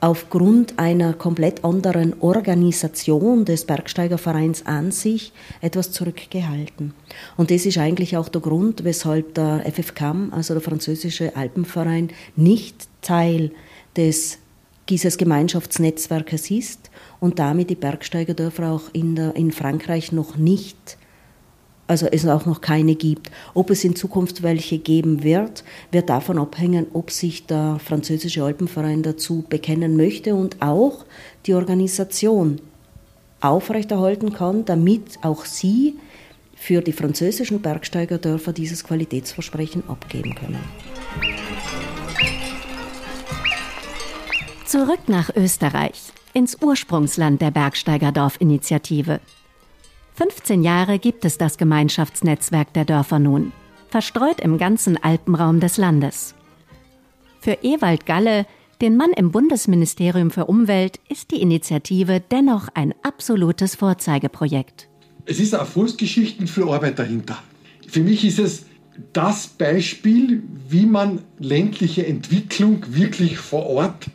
aufgrund 0.00 0.78
einer 0.78 1.12
komplett 1.12 1.64
anderen 1.64 2.18
Organisation 2.20 3.44
des 3.44 3.66
Bergsteigervereins 3.66 4.64
an 4.64 4.92
sich 4.92 5.32
etwas 5.60 5.92
zurückgehalten. 5.92 6.94
Und 7.36 7.50
das 7.50 7.66
ist 7.66 7.76
eigentlich 7.76 8.16
auch 8.16 8.28
der 8.28 8.40
Grund, 8.40 8.84
weshalb 8.84 9.34
der 9.34 9.64
FFCAM, 9.70 10.32
also 10.32 10.54
der 10.54 10.62
französische 10.62 11.36
Alpenverein, 11.36 12.10
nicht 12.36 12.88
Teil 13.02 13.50
des 13.96 14.38
dieses 14.88 15.18
Gemeinschaftsnetzwerkes 15.18 16.50
ist 16.50 16.89
und 17.20 17.38
damit 17.38 17.70
die 17.70 17.74
Bergsteigerdörfer 17.74 18.72
auch 18.72 18.82
in, 18.92 19.14
der, 19.14 19.36
in 19.36 19.52
Frankreich 19.52 20.12
noch 20.12 20.36
nicht 20.36 20.96
also 21.90 22.06
es 22.06 22.24
auch 22.24 22.46
noch 22.46 22.60
keine 22.60 22.94
gibt. 22.94 23.32
Ob 23.52 23.68
es 23.70 23.82
in 23.82 23.96
Zukunft 23.96 24.44
welche 24.44 24.78
geben 24.78 25.24
wird, 25.24 25.64
wird 25.90 26.08
davon 26.08 26.38
abhängen, 26.38 26.86
ob 26.92 27.10
sich 27.10 27.46
der 27.46 27.80
französische 27.84 28.44
Alpenverein 28.44 29.02
dazu 29.02 29.44
bekennen 29.48 29.96
möchte 29.96 30.36
und 30.36 30.62
auch 30.62 31.04
die 31.46 31.54
Organisation 31.54 32.60
aufrechterhalten 33.40 34.32
kann, 34.32 34.64
damit 34.64 35.18
auch 35.22 35.44
sie 35.44 35.96
für 36.54 36.80
die 36.80 36.92
französischen 36.92 37.60
Bergsteigerdörfer 37.60 38.52
dieses 38.52 38.84
Qualitätsversprechen 38.84 39.82
abgeben 39.88 40.36
können. 40.36 40.60
Zurück 44.64 45.08
nach 45.08 45.34
Österreich, 45.34 46.12
ins 46.32 46.58
Ursprungsland 46.60 47.40
der 47.40 47.50
Bergsteigerdorf-Initiative. 47.50 49.20
15 50.14 50.62
Jahre 50.62 50.98
gibt 50.98 51.24
es 51.24 51.38
das 51.38 51.56
Gemeinschaftsnetzwerk 51.56 52.72
der 52.74 52.84
Dörfer 52.84 53.18
nun, 53.18 53.52
verstreut 53.88 54.40
im 54.40 54.58
ganzen 54.58 55.02
Alpenraum 55.02 55.60
des 55.60 55.76
Landes. 55.76 56.34
Für 57.40 57.58
Ewald 57.62 58.06
Galle, 58.06 58.46
den 58.80 58.96
Mann 58.96 59.12
im 59.12 59.30
Bundesministerium 59.30 60.30
für 60.30 60.46
Umwelt, 60.46 61.00
ist 61.08 61.30
die 61.30 61.40
Initiative 61.40 62.20
dennoch 62.20 62.68
ein 62.74 62.94
absolutes 63.02 63.76
Vorzeigeprojekt. 63.76 64.88
Es 65.24 65.40
ist 65.40 65.54
eine 65.54 65.62
Erfolgsgeschichte 65.62 66.46
für 66.46 66.70
Arbeit 66.70 66.98
dahinter. 66.98 67.38
Für 67.86 68.00
mich 68.00 68.24
ist 68.24 68.38
es 68.38 68.66
das 69.12 69.46
Beispiel, 69.48 70.42
wie 70.68 70.86
man 70.86 71.22
ländliche 71.38 72.06
Entwicklung 72.06 72.84
wirklich 72.88 73.38
vor 73.38 73.66
Ort 73.66 74.06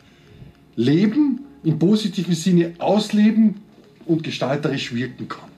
leben, 0.76 1.45
im 1.66 1.78
positiven 1.78 2.34
Sinne 2.34 2.72
ausleben 2.78 3.56
und 4.06 4.22
gestalterisch 4.22 4.94
wirken 4.94 5.28
kann 5.28 5.50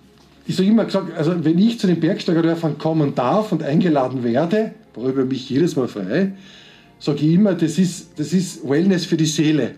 ich 0.48 0.56
sage 0.56 0.70
immer 0.70 0.86
gesagt, 0.86 1.14
also 1.14 1.44
wenn 1.44 1.58
ich 1.58 1.78
zu 1.78 1.86
den 1.86 2.00
Bergsteigerdörfern 2.00 2.78
kommen 2.78 3.14
darf 3.14 3.52
und 3.52 3.62
eingeladen 3.62 4.24
werde, 4.24 4.72
worüber 4.94 5.26
mich 5.26 5.48
jedes 5.50 5.76
Mal 5.76 5.88
frei, 5.88 6.32
sage 6.98 7.18
ich 7.18 7.34
immer, 7.34 7.52
das 7.52 7.78
ist, 7.78 8.18
das 8.18 8.32
ist 8.32 8.66
Wellness 8.66 9.04
für 9.04 9.18
die 9.18 9.26
Seele. 9.26 9.74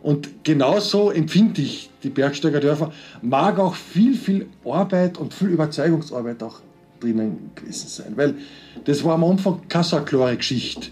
Und 0.00 0.44
genauso 0.44 1.10
empfinde 1.10 1.60
ich 1.60 1.90
die 2.04 2.08
Bergsteigerdörfer. 2.08 2.92
Mag 3.20 3.58
auch 3.58 3.74
viel, 3.74 4.14
viel 4.14 4.46
Arbeit 4.64 5.18
und 5.18 5.34
viel 5.34 5.48
Überzeugungsarbeit 5.48 6.40
auch 6.44 6.60
drinnen 7.00 7.50
gewesen 7.56 7.88
sein, 7.88 8.12
weil 8.14 8.36
das 8.84 9.02
war 9.02 9.14
am 9.14 9.24
Anfang 9.24 9.62
keine 9.68 9.84
so 9.84 9.98
klare 10.00 10.36
Geschichte. 10.36 10.90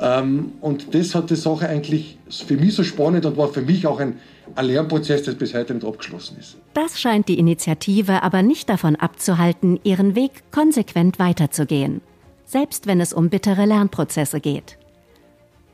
Ähm, 0.00 0.52
und 0.60 0.94
das 0.94 1.14
hat 1.14 1.30
die 1.30 1.36
Sache 1.36 1.68
eigentlich 1.68 2.18
für 2.30 2.56
mich 2.56 2.74
so 2.74 2.84
spannend 2.84 3.26
und 3.26 3.36
war 3.36 3.48
für 3.48 3.62
mich 3.62 3.86
auch 3.86 3.98
ein, 3.98 4.18
ein 4.54 4.66
Lernprozess, 4.66 5.24
der 5.24 5.32
bis 5.32 5.54
heute 5.54 5.74
nicht 5.74 5.86
abgeschlossen 5.86 6.36
ist. 6.38 6.56
Das 6.74 7.00
scheint 7.00 7.28
die 7.28 7.38
Initiative 7.38 8.22
aber 8.22 8.42
nicht 8.42 8.68
davon 8.68 8.96
abzuhalten, 8.96 9.80
ihren 9.82 10.14
Weg 10.14 10.50
konsequent 10.52 11.18
weiterzugehen, 11.18 12.00
selbst 12.44 12.86
wenn 12.86 13.00
es 13.00 13.12
um 13.12 13.28
bittere 13.28 13.66
Lernprozesse 13.66 14.40
geht. 14.40 14.78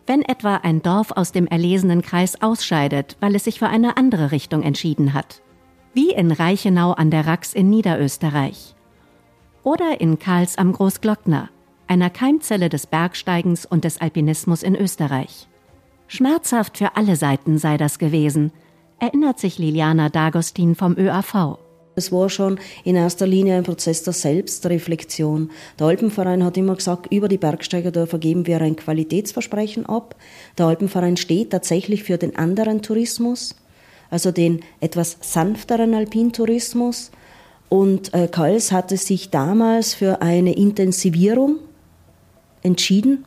Wenn 0.06 0.22
etwa 0.22 0.56
ein 0.56 0.82
Dorf 0.82 1.12
aus 1.12 1.32
dem 1.32 1.46
erlesenen 1.46 2.02
Kreis 2.02 2.40
ausscheidet, 2.42 3.16
weil 3.20 3.34
es 3.34 3.44
sich 3.44 3.58
für 3.58 3.68
eine 3.68 3.96
andere 3.96 4.32
Richtung 4.32 4.62
entschieden 4.62 5.14
hat, 5.14 5.40
wie 5.94 6.12
in 6.12 6.30
Reichenau 6.30 6.92
an 6.92 7.10
der 7.10 7.26
Rax 7.26 7.54
in 7.54 7.70
Niederösterreich 7.70 8.74
oder 9.62 10.00
in 10.00 10.18
Karls 10.18 10.58
am 10.58 10.72
Großglockner, 10.72 11.48
einer 11.86 12.10
Keimzelle 12.10 12.68
des 12.68 12.86
Bergsteigens 12.86 13.66
und 13.66 13.84
des 13.84 14.00
Alpinismus 14.00 14.62
in 14.62 14.76
Österreich. 14.76 15.48
Schmerzhaft 16.06 16.78
für 16.78 16.96
alle 16.96 17.16
Seiten 17.16 17.58
sei 17.58 17.76
das 17.76 17.98
gewesen, 17.98 18.52
erinnert 19.00 19.38
sich 19.38 19.58
Liliana 19.58 20.08
D'Agostin 20.08 20.74
vom 20.74 20.96
ÖAV. 20.96 21.58
Es 21.96 22.10
war 22.10 22.28
schon 22.28 22.58
in 22.82 22.96
erster 22.96 23.26
Linie 23.26 23.56
ein 23.56 23.62
Prozess 23.62 24.02
der 24.02 24.12
Selbstreflexion. 24.12 25.50
Der 25.78 25.86
Alpenverein 25.86 26.42
hat 26.42 26.56
immer 26.56 26.74
gesagt, 26.74 27.12
über 27.12 27.28
die 27.28 27.38
Bergsteigerdörfer 27.38 28.18
geben 28.18 28.46
wir 28.46 28.60
ein 28.60 28.76
Qualitätsversprechen 28.76 29.86
ab. 29.86 30.16
Der 30.58 30.66
Alpenverein 30.66 31.16
steht 31.16 31.50
tatsächlich 31.50 32.02
für 32.02 32.18
den 32.18 32.36
anderen 32.36 32.82
Tourismus, 32.82 33.54
also 34.10 34.32
den 34.32 34.60
etwas 34.80 35.18
sanfteren 35.20 35.94
Alpintourismus. 35.94 37.12
Und 37.68 38.12
äh, 38.12 38.28
Kals 38.28 38.72
hatte 38.72 38.96
sich 38.96 39.30
damals 39.30 39.94
für 39.94 40.20
eine 40.20 40.54
Intensivierung 40.54 41.58
entschieden 42.64 43.24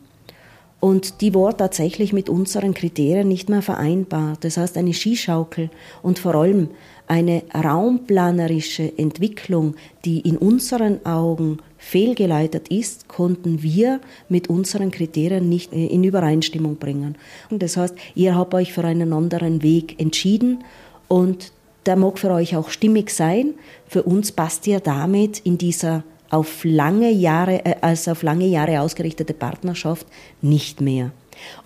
und 0.80 1.22
die 1.22 1.34
war 1.34 1.56
tatsächlich 1.56 2.12
mit 2.12 2.28
unseren 2.28 2.72
Kriterien 2.72 3.26
nicht 3.26 3.48
mehr 3.48 3.62
vereinbar. 3.62 4.36
Das 4.40 4.56
heißt, 4.56 4.76
eine 4.76 4.94
Skischaukel 4.94 5.70
und 6.02 6.20
vor 6.20 6.36
allem 6.36 6.68
eine 7.08 7.42
raumplanerische 7.52 8.96
Entwicklung, 8.96 9.74
die 10.04 10.20
in 10.20 10.36
unseren 10.36 11.04
Augen 11.04 11.58
fehlgeleitet 11.78 12.68
ist, 12.68 13.08
konnten 13.08 13.62
wir 13.62 14.00
mit 14.28 14.48
unseren 14.48 14.92
Kriterien 14.92 15.48
nicht 15.48 15.72
in 15.72 16.04
Übereinstimmung 16.04 16.76
bringen. 16.76 17.16
Und 17.50 17.62
das 17.62 17.76
heißt, 17.76 17.96
ihr 18.14 18.36
habt 18.36 18.54
euch 18.54 18.72
für 18.72 18.84
einen 18.84 19.12
anderen 19.12 19.62
Weg 19.62 20.00
entschieden 20.00 20.62
und 21.08 21.52
der 21.86 21.96
mag 21.96 22.18
für 22.18 22.30
euch 22.30 22.54
auch 22.54 22.70
stimmig 22.70 23.10
sein. 23.10 23.54
Für 23.88 24.02
uns 24.04 24.30
passt 24.30 24.66
ihr 24.66 24.78
damit 24.78 25.40
in 25.40 25.58
dieser 25.58 26.04
auf 26.30 26.64
lange 26.64 27.10
Jahre, 27.10 27.64
äh, 27.64 27.76
als 27.80 28.08
auf 28.08 28.22
lange 28.22 28.46
Jahre 28.46 28.80
ausgerichtete 28.80 29.34
Partnerschaft 29.34 30.06
nicht 30.42 30.80
mehr. 30.80 31.10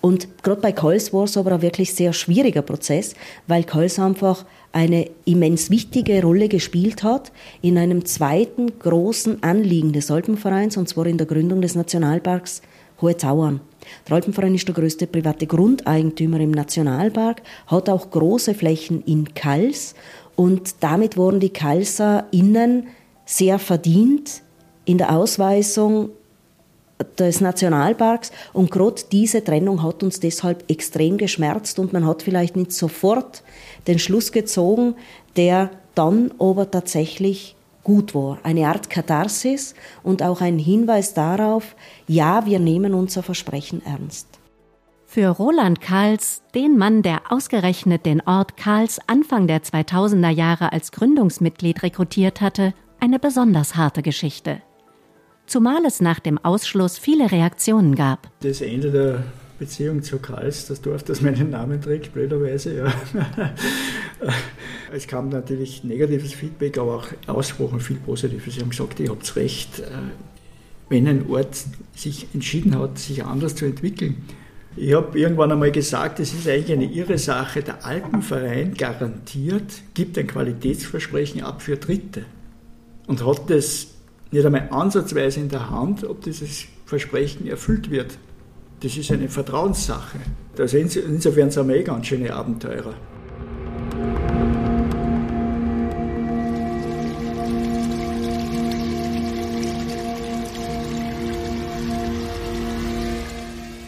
Und 0.00 0.42
gerade 0.42 0.60
bei 0.60 0.72
Coles 0.72 1.12
war 1.12 1.24
es 1.24 1.36
aber 1.36 1.52
ein 1.52 1.62
wirklich 1.62 1.94
sehr 1.94 2.12
schwieriger 2.12 2.62
Prozess, 2.62 3.14
weil 3.46 3.64
Coles 3.64 3.98
einfach 3.98 4.44
eine 4.72 5.10
immens 5.24 5.70
wichtige 5.70 6.22
Rolle 6.22 6.48
gespielt 6.48 7.02
hat 7.02 7.32
in 7.60 7.78
einem 7.78 8.04
zweiten 8.04 8.78
großen 8.78 9.42
Anliegen 9.42 9.92
des 9.92 10.10
Alpenvereins, 10.10 10.76
und 10.76 10.88
zwar 10.88 11.06
in 11.06 11.18
der 11.18 11.26
Gründung 11.26 11.60
des 11.60 11.74
Nationalparks 11.74 12.62
Hohe 13.00 13.16
Tauern. 13.16 13.60
Der 14.08 14.16
Alpenverein 14.16 14.54
ist 14.54 14.68
der 14.68 14.74
größte 14.74 15.06
private 15.06 15.46
Grundeigentümer 15.46 16.38
im 16.40 16.52
Nationalpark, 16.52 17.42
hat 17.66 17.88
auch 17.88 18.10
große 18.10 18.54
Flächen 18.54 19.02
in 19.02 19.34
Kals 19.34 19.94
und 20.36 20.76
damit 20.80 21.16
wurden 21.16 21.40
die 21.40 21.50
Kalser 21.50 22.26
innen 22.30 22.86
sehr 23.26 23.58
verdient 23.58 24.42
in 24.92 24.98
der 24.98 25.16
Ausweisung 25.16 26.10
des 27.18 27.40
Nationalparks 27.40 28.30
und 28.52 28.70
gerade 28.70 29.02
diese 29.10 29.42
Trennung 29.42 29.82
hat 29.82 30.02
uns 30.02 30.20
deshalb 30.20 30.70
extrem 30.70 31.16
geschmerzt 31.16 31.78
und 31.78 31.94
man 31.94 32.06
hat 32.06 32.22
vielleicht 32.22 32.56
nicht 32.56 32.72
sofort 32.72 33.42
den 33.86 33.98
Schluss 33.98 34.32
gezogen, 34.32 34.94
der 35.36 35.70
dann 35.94 36.30
aber 36.38 36.70
tatsächlich 36.70 37.56
gut 37.84 38.14
war. 38.14 38.38
Eine 38.42 38.68
Art 38.68 38.90
Katharsis 38.90 39.74
und 40.02 40.22
auch 40.22 40.42
ein 40.42 40.58
Hinweis 40.58 41.14
darauf, 41.14 41.74
ja, 42.06 42.44
wir 42.44 42.58
nehmen 42.58 42.92
unser 42.92 43.22
Versprechen 43.22 43.80
ernst. 43.86 44.26
Für 45.06 45.28
Roland 45.28 45.80
Karls, 45.80 46.42
den 46.54 46.76
Mann, 46.76 47.00
der 47.00 47.22
ausgerechnet 47.30 48.04
den 48.04 48.20
Ort 48.26 48.58
Karls 48.58 49.00
Anfang 49.06 49.46
der 49.46 49.62
2000er 49.62 50.28
Jahre 50.28 50.70
als 50.72 50.92
Gründungsmitglied 50.92 51.82
rekrutiert 51.82 52.42
hatte, 52.42 52.74
eine 53.00 53.18
besonders 53.18 53.74
harte 53.74 54.02
Geschichte. 54.02 54.60
Zumal 55.46 55.84
es 55.86 56.00
nach 56.00 56.20
dem 56.20 56.38
Ausschluss 56.38 56.98
viele 56.98 57.30
Reaktionen 57.30 57.94
gab. 57.94 58.30
Das 58.40 58.60
Ende 58.60 58.90
der 58.90 59.24
Beziehung 59.58 60.02
zu 60.02 60.18
Karls, 60.18 60.66
das 60.66 60.80
Dorf, 60.80 61.04
das 61.04 61.20
meinen 61.20 61.50
Namen 61.50 61.80
trägt, 61.80 62.12
blöderweise. 62.12 62.76
Ja. 62.76 62.92
es 64.92 65.06
kam 65.06 65.28
natürlich 65.28 65.84
negatives 65.84 66.32
Feedback, 66.32 66.78
aber 66.78 66.96
auch 66.96 67.06
ausgesprochen 67.28 67.80
viel 67.80 67.96
Positives. 67.96 68.54
Sie 68.54 68.60
haben 68.60 68.70
gesagt, 68.70 68.98
ihr 68.98 69.10
habt 69.10 69.36
recht, 69.36 69.78
äh, 69.78 69.84
wenn 70.88 71.06
ein 71.06 71.28
Ort 71.28 71.64
sich 71.94 72.26
entschieden 72.34 72.78
hat, 72.78 72.98
sich 72.98 73.24
anders 73.24 73.54
zu 73.54 73.64
entwickeln. 73.64 74.24
Ich 74.74 74.94
habe 74.94 75.18
irgendwann 75.18 75.52
einmal 75.52 75.70
gesagt, 75.70 76.18
es 76.18 76.32
ist 76.32 76.48
eigentlich 76.48 76.72
eine 76.72 76.90
irre 76.90 77.18
Sache. 77.18 77.62
Der 77.62 77.84
Alpenverein 77.84 78.74
garantiert, 78.74 79.70
gibt 79.94 80.16
ein 80.18 80.26
Qualitätsversprechen 80.26 81.42
ab 81.42 81.62
für 81.62 81.76
Dritte 81.76 82.24
und 83.06 83.24
hat 83.24 83.50
das 83.50 83.88
nicht 84.32 84.46
einmal 84.46 84.68
ansatzweise 84.70 85.40
in 85.40 85.48
der 85.50 85.70
Hand, 85.70 86.04
ob 86.04 86.22
dieses 86.22 86.64
Versprechen 86.86 87.46
erfüllt 87.46 87.90
wird. 87.90 88.18
Das 88.80 88.96
ist 88.96 89.12
eine 89.12 89.28
Vertrauenssache. 89.28 90.18
Also 90.58 90.78
insofern 90.78 91.50
sind 91.50 91.68
wir 91.68 91.76
eh 91.76 91.82
ganz 91.82 92.06
schöne 92.06 92.32
Abenteurer. 92.34 92.94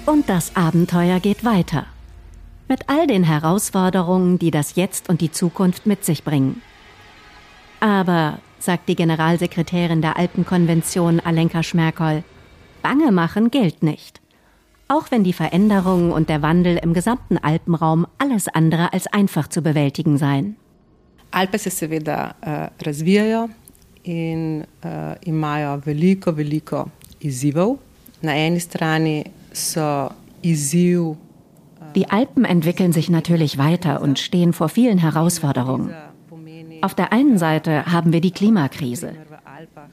Und 0.06 0.28
das 0.28 0.54
Abenteuer 0.54 1.18
geht 1.18 1.44
weiter. 1.44 1.86
Mit 2.68 2.88
all 2.88 3.06
den 3.06 3.24
Herausforderungen, 3.24 4.38
die 4.38 4.50
das 4.50 4.76
Jetzt 4.76 5.08
und 5.08 5.20
die 5.20 5.32
Zukunft 5.32 5.86
mit 5.86 6.04
sich 6.04 6.22
bringen. 6.22 6.62
Aber, 7.80 8.38
sagt 8.64 8.88
die 8.88 8.96
Generalsekretärin 8.96 10.02
der 10.02 10.16
Alpenkonvention 10.16 11.20
Alenka 11.20 11.62
Schmerkoll, 11.62 12.24
Bange 12.82 13.12
machen 13.12 13.50
gilt 13.50 13.82
nicht 13.82 14.20
auch 14.88 15.10
wenn 15.10 15.24
die 15.24 15.32
Veränderungen 15.32 16.12
und 16.12 16.28
der 16.28 16.42
Wandel 16.42 16.76
im 16.76 16.94
gesamten 16.94 17.38
Alpenraum 17.38 18.06
alles 18.18 18.48
andere 18.48 18.92
als 18.92 19.06
einfach 19.06 19.48
zu 19.48 19.62
bewältigen 19.62 20.18
seien. 20.18 20.56
Alpe 21.30 21.58
se 21.58 21.70
seveda 21.70 22.34
uh, 22.46 22.86
razvijajo 22.86 23.48
in 24.02 24.64
uh, 24.84 25.14
imajo 25.24 25.80
veliko, 25.84 26.36
veliko 26.36 26.90
izzivov. 27.18 27.78
Na 28.22 28.32
eni 28.34 28.60
strani 28.60 29.24
so 29.52 30.10
izziv. 30.42 31.16
Die 31.96 32.10
Alpen 32.10 32.44
entwickeln 32.44 32.92
sich 32.92 33.08
natürlich 33.08 33.58
weiter 33.58 34.00
und 34.00 34.18
stehen 34.18 34.52
vor 34.52 34.68
vielen 34.68 34.98
Herausforderungen. 34.98 35.90
Auf 36.84 36.94
der 36.94 37.14
einen 37.14 37.38
Seite 37.38 37.86
haben 37.86 38.12
wir 38.12 38.20
die 38.20 38.30
Klimakrise. 38.30 39.14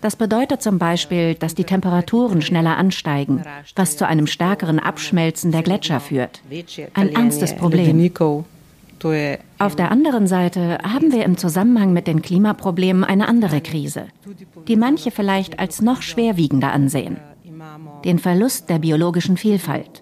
Das 0.02 0.18
bedeutet 0.18 0.62
zum 0.62 0.78
Beispiel, 0.78 1.36
dass 1.36 1.56
die 1.56 1.64
Temperaturen 1.64 2.42
schneller 2.42 2.76
ansteigen, 2.76 3.44
was 3.78 3.96
zu 3.96 4.06
einem 4.06 4.28
stärkeren 4.28 4.78
Abschmelzen 4.78 5.54
der 5.54 5.64
Gletscher 5.64 6.02
führt. 6.02 6.42
Ein 6.94 7.08
ernstes 7.08 7.56
Problem. 7.56 8.12
Auf 9.58 9.76
der 9.78 9.90
anderen 9.90 10.28
Seite 10.28 10.80
haben 10.84 11.14
wir 11.14 11.24
im 11.24 11.38
Zusammenhang 11.38 11.94
mit 11.94 12.08
den 12.08 12.22
Klimaproblemen 12.22 13.06
eine 13.06 13.30
andere 13.30 13.62
Krise, 13.62 14.08
die 14.68 14.76
manche 14.76 15.12
vielleicht 15.12 15.60
als 15.60 15.82
noch 15.82 16.02
schwerwiegender 16.02 16.74
ansehen. 16.74 17.16
Den 18.04 18.20
Verlust 18.20 18.70
der 18.70 18.80
biologischen 18.80 19.38
Vielfalt. 19.38 20.02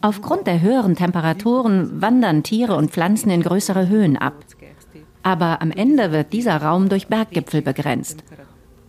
Aufgrund 0.00 0.48
der 0.48 0.60
höheren 0.60 0.96
Temperaturen 0.96 2.02
wandern 2.02 2.42
Tiere 2.42 2.74
und 2.74 2.90
Pflanzen 2.90 3.30
in 3.30 3.42
größere 3.42 3.88
Höhen 3.88 4.16
ab. 4.16 4.34
Aber 5.26 5.60
am 5.60 5.72
Ende 5.72 6.12
wird 6.12 6.32
dieser 6.32 6.62
Raum 6.62 6.88
durch 6.88 7.08
Berggipfel 7.08 7.60
begrenzt 7.60 8.22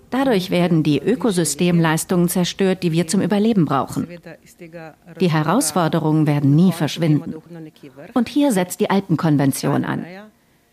Dadurch 0.09 0.51
werden 0.51 0.83
die 0.83 0.99
Ökosystemleistungen 0.99 2.29
zerstört, 2.29 2.83
die 2.83 2.91
wir 2.91 3.07
zum 3.07 3.21
Überleben 3.21 3.65
brauchen. 3.65 4.07
Die 5.19 5.31
Herausforderungen 5.31 6.27
werden 6.27 6.55
nie 6.55 6.71
verschwinden. 6.71 7.33
Und 8.13 8.29
hier 8.29 8.51
setzt 8.51 8.79
die 8.79 8.89
Alpenkonvention 8.89 9.83
an. 9.83 10.05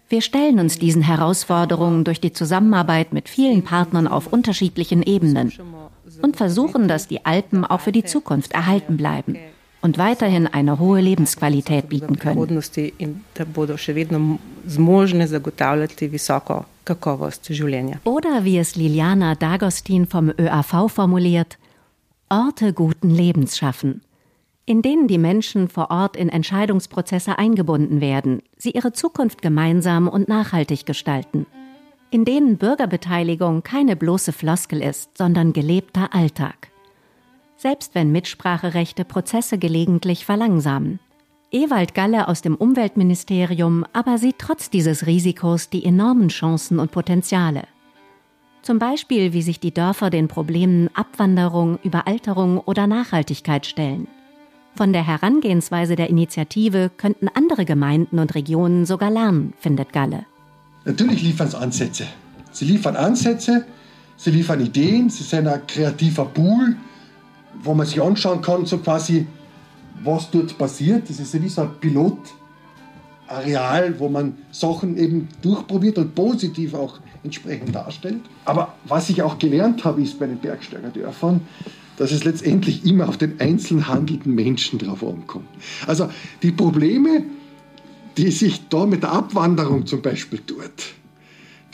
Wir 0.09 0.21
stellen 0.21 0.61
uns 0.61 0.79
diesen 0.79 1.03
Herausforderungen 1.03 2.05
durch 2.05 2.21
die 2.21 2.33
Zusammenarbeit 2.33 3.13
mit 3.13 3.29
vielen 3.29 3.65
Partnern 3.65 4.07
auf 4.07 4.33
unterschiedlichen 4.33 5.03
Ebenen 5.03 5.53
und 6.23 6.37
versuchen, 6.37 6.87
dass 6.87 7.09
die 7.09 7.25
Alpen 7.25 7.65
auch 7.65 7.81
für 7.81 7.93
die 7.93 8.05
Zukunft 8.05 8.53
erhalten 8.53 8.97
bleiben 8.97 9.37
und 9.85 9.99
weiterhin 9.99 10.47
eine 10.47 10.79
hohe 10.79 11.03
Lebensqualität 11.03 11.91
bieten 11.91 12.19
können. 12.19 12.39
Oder 18.05 18.45
wie 18.45 18.57
es 18.59 18.77
Liliana 18.77 19.35
D'Agostin 19.35 20.09
vom 20.09 20.31
ÖAV 20.31 20.89
formuliert, 20.91 21.59
Orte 22.31 22.73
guten 22.73 23.11
Lebens 23.11 23.59
schaffen, 23.59 24.01
in 24.65 24.81
denen 24.81 25.07
die 25.07 25.19
Menschen 25.19 25.69
vor 25.69 25.91
Ort 25.91 26.17
in 26.17 26.31
Entscheidungsprozesse 26.31 27.39
eingebunden 27.39 28.01
werden, 28.01 28.41
sie 28.57 28.71
ihre 28.71 28.95
Zukunft 28.95 29.43
gemeinsam 29.43 30.09
und 30.09 30.29
nachhaltig 30.29 30.87
gestalten, 30.87 31.45
in 32.11 32.25
denen 32.25 32.57
Bürgerbeteiligung 32.57 33.63
keine 33.63 33.97
bloße 33.97 34.33
Floskel 34.33 34.83
ist, 34.83 35.19
sondern 35.19 35.53
gelebter 35.53 36.15
Alltag 36.15 36.71
selbst 37.65 37.95
wenn 37.95 38.13
Mitspracherechte 38.13 39.07
Prozesse 39.07 39.57
gelegentlich 39.57 40.27
verlangsamen. 40.27 41.01
Ewald 41.51 41.95
Galle 41.95 42.29
aus 42.29 42.43
dem 42.43 42.57
Umweltministerium 42.57 43.87
aber 43.95 44.19
sieht 44.19 44.39
trotz 44.39 44.69
dieses 44.69 45.07
Risikos 45.07 45.71
die 45.71 45.83
enormen 45.83 46.29
Chancen 46.29 46.79
und 46.79 46.91
Potenziale. 46.91 47.63
Zum 48.61 48.79
Beispiel, 48.79 49.33
wie 49.33 49.41
sich 49.41 49.61
die 49.61 49.73
Dörfer 49.73 50.11
den 50.11 50.29
Problemen 50.29 50.91
Abwanderung, 50.93 51.79
Überalterung 51.83 52.59
oder 52.59 52.87
Nachhaltigkeit 52.87 53.65
stellen. 53.65 54.09
Von 54.75 54.93
der 54.93 55.07
Herangehensweise 55.07 55.97
der 55.97 56.11
Initiative 56.11 56.91
könnten 56.95 57.29
andere 57.33 57.65
Gemeinden 57.65 58.19
und 58.19 58.35
Regionen 58.35 58.85
sogar 58.85 59.11
lernen, 59.11 59.55
findet 59.59 59.91
Galle. 59.95 60.27
Natürlich 60.85 61.23
liefern 61.23 61.49
sie 61.49 61.59
Ansätze. 61.59 62.07
Sie 62.53 62.67
liefern 62.67 62.95
Ansätze, 62.95 63.65
sie 64.19 64.33
liefern 64.33 64.61
Ideen, 64.61 65.09
sie 65.09 65.23
sind 65.23 65.49
ein 65.49 65.67
kreativer 65.67 66.27
Pool, 66.27 66.77
wo 67.63 67.75
man 67.75 67.87
sich 67.87 68.03
anschauen 68.03 68.43
kann, 68.43 68.67
so 68.67 68.79
quasi, 68.79 69.27
was 70.03 70.29
dort 70.31 70.59
passiert. 70.59 71.09
Das 71.09 71.21
ist 71.21 71.33
ja 71.35 71.43
wie 71.43 71.49
so 71.49 71.63
ein 71.63 71.71
Pilotareal, 71.81 73.99
wo 73.99 74.09
man 74.09 74.37
Sachen 74.51 74.97
eben 74.97 75.29
durchprobiert 75.43 75.99
und 75.99 76.15
positiv 76.15 76.75
auch 76.75 77.01
entsprechend 77.23 77.75
darstellt. 77.75 78.23
Aber 78.45 78.75
was 78.85 79.11
ich 79.11 79.23
auch 79.23 79.39
gelernt 79.39 79.85
habe, 79.85 80.03
ist 80.03 80.19
bei 80.19 80.27
den 80.27 80.39
Bergsteiger 80.39 80.91
Dörfern, 80.91 81.41
dass 81.97 82.13
es 82.13 82.25
letztendlich 82.25 82.85
immer 82.85 83.09
auf 83.09 83.17
den 83.17 83.41
einzeln 83.41 83.89
handelnden 83.89 84.35
Menschen 84.35 84.79
drauf 84.79 85.05
ankommt. 85.05 85.49
Also 85.87 86.09
die 86.43 86.51
Probleme, 86.51 87.25
die 88.17 88.31
sich 88.31 88.69
da 88.69 88.87
mit 88.87 89.03
der 89.03 89.13
Abwanderung 89.13 89.87
zum 89.87 90.03
Beispiel 90.03 90.41
tut, 90.41 90.95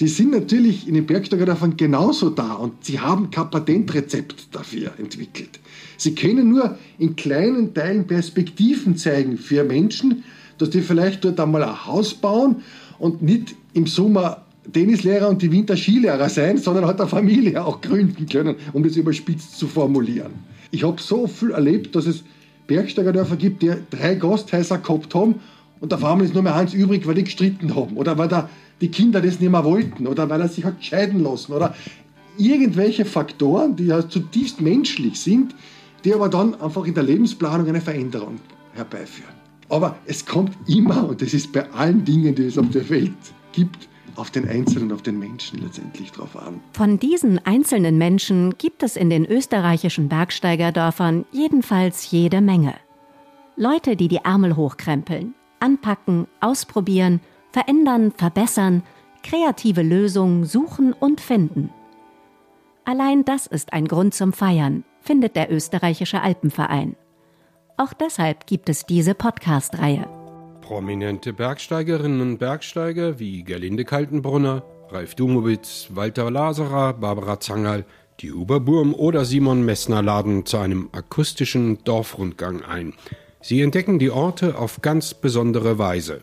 die 0.00 0.08
sind 0.08 0.30
natürlich 0.30 0.88
in 0.88 0.94
den 0.94 1.04
Bergsteigerdörfern 1.04 1.76
genauso 1.76 2.30
da 2.30 2.54
und 2.54 2.84
sie 2.84 2.98
haben 2.98 3.30
kein 3.30 3.50
Patentrezept 3.50 4.48
dafür 4.50 4.92
entwickelt. 4.98 5.60
Sie 5.98 6.14
können 6.14 6.48
nur 6.48 6.78
in 6.98 7.16
kleinen 7.16 7.74
Teilen 7.74 8.06
Perspektiven 8.06 8.96
zeigen 8.96 9.36
für 9.36 9.62
Menschen, 9.62 10.24
dass 10.56 10.70
die 10.70 10.80
vielleicht 10.80 11.24
dort 11.24 11.38
einmal 11.38 11.62
ein 11.62 11.86
Haus 11.86 12.14
bauen 12.14 12.62
und 12.98 13.20
nicht 13.20 13.54
im 13.74 13.86
Sommer 13.86 14.46
Tennislehrer 14.72 15.28
und 15.28 15.42
die 15.42 15.52
Winter 15.52 15.76
Skilehrer 15.76 16.28
sein, 16.30 16.56
sondern 16.56 16.86
hat 16.86 17.00
eine 17.00 17.08
Familie 17.08 17.62
auch 17.62 17.80
gründen 17.82 18.26
können, 18.26 18.56
um 18.72 18.82
das 18.82 18.96
überspitzt 18.96 19.58
zu 19.58 19.66
formulieren. 19.66 20.32
Ich 20.70 20.82
habe 20.82 21.00
so 21.00 21.26
viel 21.26 21.50
erlebt, 21.50 21.94
dass 21.94 22.06
es 22.06 22.22
Bergsteigerdörfer 22.66 23.36
gibt, 23.36 23.62
die 23.62 23.72
drei 23.90 24.14
Gasthäuser 24.14 24.78
gehabt 24.78 25.14
haben 25.14 25.36
und 25.80 25.92
auf 25.92 26.04
einmal 26.04 26.24
ist 26.24 26.34
nur 26.34 26.42
mehr 26.42 26.54
eins 26.54 26.72
übrig, 26.72 27.06
weil 27.06 27.14
die 27.14 27.24
gestritten 27.24 27.74
haben 27.74 27.96
oder 27.96 28.16
weil 28.16 28.28
da 28.28 28.48
die 28.80 28.88
Kinder 28.88 29.20
das 29.20 29.40
nicht 29.40 29.50
mehr 29.50 29.64
wollten 29.64 30.06
oder 30.06 30.28
weil 30.28 30.40
er 30.40 30.48
sich 30.48 30.64
hat 30.64 30.82
scheiden 30.82 31.22
lassen 31.22 31.52
oder 31.52 31.74
irgendwelche 32.38 33.04
Faktoren, 33.04 33.76
die 33.76 33.86
ja 33.86 34.08
zutiefst 34.08 34.60
menschlich 34.60 35.20
sind, 35.20 35.54
die 36.04 36.14
aber 36.14 36.28
dann 36.28 36.60
einfach 36.60 36.84
in 36.86 36.94
der 36.94 37.02
Lebensplanung 37.02 37.68
eine 37.68 37.80
Veränderung 37.80 38.36
herbeiführen. 38.74 39.34
Aber 39.68 39.96
es 40.06 40.24
kommt 40.24 40.56
immer, 40.68 41.08
und 41.08 41.22
das 41.22 41.34
ist 41.34 41.52
bei 41.52 41.70
allen 41.72 42.04
Dingen, 42.04 42.34
die 42.34 42.44
es 42.44 42.58
auf 42.58 42.70
der 42.70 42.88
Welt 42.88 43.12
gibt, 43.52 43.88
auf 44.16 44.30
den 44.30 44.48
Einzelnen, 44.48 44.92
auf 44.92 45.02
den 45.02 45.18
Menschen 45.18 45.60
letztendlich 45.60 46.10
drauf 46.10 46.36
an. 46.36 46.60
Von 46.72 46.98
diesen 46.98 47.38
einzelnen 47.46 47.96
Menschen 47.96 48.54
gibt 48.58 48.82
es 48.82 48.96
in 48.96 49.10
den 49.10 49.24
österreichischen 49.24 50.08
Bergsteigerdörfern 50.08 51.24
jedenfalls 51.30 52.10
jede 52.10 52.40
Menge. 52.40 52.74
Leute, 53.56 53.96
die 53.96 54.08
die 54.08 54.16
Ärmel 54.16 54.56
hochkrempeln, 54.56 55.34
anpacken, 55.60 56.26
ausprobieren, 56.40 57.20
verändern, 57.52 58.12
verbessern, 58.12 58.82
kreative 59.22 59.82
Lösungen 59.82 60.44
suchen 60.44 60.92
und 60.92 61.20
finden. 61.20 61.70
Allein 62.84 63.24
das 63.24 63.46
ist 63.46 63.72
ein 63.72 63.86
Grund 63.86 64.14
zum 64.14 64.32
Feiern, 64.32 64.84
findet 65.00 65.36
der 65.36 65.52
österreichische 65.52 66.22
Alpenverein. 66.22 66.96
Auch 67.76 67.92
deshalb 67.92 68.46
gibt 68.46 68.68
es 68.68 68.84
diese 68.84 69.14
Podcast-Reihe. 69.14 70.06
Prominente 70.60 71.32
Bergsteigerinnen 71.32 72.20
und 72.20 72.38
Bergsteiger 72.38 73.18
wie 73.18 73.42
Gerlinde 73.42 73.84
Kaltenbrunner, 73.84 74.62
Ralf 74.90 75.14
Dumowitz, 75.14 75.88
Walter 75.90 76.30
Laserer, 76.30 76.94
Barbara 76.94 77.40
Zangerl, 77.40 77.84
die 78.20 78.32
Huber 78.32 78.60
Burm 78.60 78.94
oder 78.94 79.24
Simon 79.24 79.64
Messner 79.64 80.02
laden 80.02 80.44
zu 80.44 80.58
einem 80.58 80.90
akustischen 80.92 81.82
Dorfrundgang 81.84 82.62
ein. 82.62 82.94
Sie 83.40 83.62
entdecken 83.62 83.98
die 83.98 84.10
Orte 84.10 84.58
auf 84.58 84.82
ganz 84.82 85.14
besondere 85.14 85.78
Weise. 85.78 86.22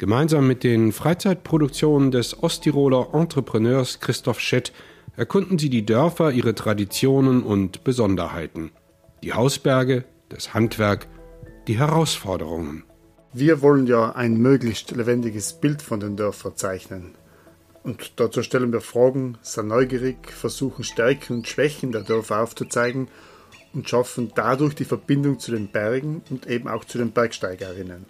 Gemeinsam 0.00 0.46
mit 0.46 0.64
den 0.64 0.92
Freizeitproduktionen 0.92 2.10
des 2.10 2.42
Osttiroler 2.42 3.08
Entrepreneurs 3.12 4.00
Christoph 4.00 4.40
Schett 4.40 4.72
erkunden 5.14 5.58
sie 5.58 5.68
die 5.68 5.84
Dörfer, 5.84 6.32
ihre 6.32 6.54
Traditionen 6.54 7.42
und 7.42 7.84
Besonderheiten. 7.84 8.70
Die 9.22 9.34
Hausberge, 9.34 10.06
das 10.30 10.54
Handwerk, 10.54 11.06
die 11.68 11.78
Herausforderungen. 11.78 12.84
Wir 13.34 13.60
wollen 13.60 13.86
ja 13.86 14.12
ein 14.12 14.38
möglichst 14.38 14.90
lebendiges 14.90 15.52
Bild 15.52 15.82
von 15.82 16.00
den 16.00 16.16
Dörfern 16.16 16.56
zeichnen. 16.56 17.14
Und 17.82 18.12
dazu 18.16 18.42
stellen 18.42 18.72
wir 18.72 18.80
Fragen, 18.80 19.36
sind 19.42 19.68
neugierig, 19.68 20.32
versuchen 20.32 20.82
Stärken 20.82 21.34
und 21.34 21.46
Schwächen 21.46 21.92
der 21.92 22.04
Dörfer 22.04 22.40
aufzuzeigen 22.40 23.08
und 23.74 23.86
schaffen 23.86 24.32
dadurch 24.34 24.74
die 24.74 24.86
Verbindung 24.86 25.38
zu 25.38 25.50
den 25.50 25.68
Bergen 25.68 26.22
und 26.30 26.46
eben 26.46 26.68
auch 26.68 26.86
zu 26.86 26.96
den 26.96 27.10
Bergsteigerinnen. 27.10 28.06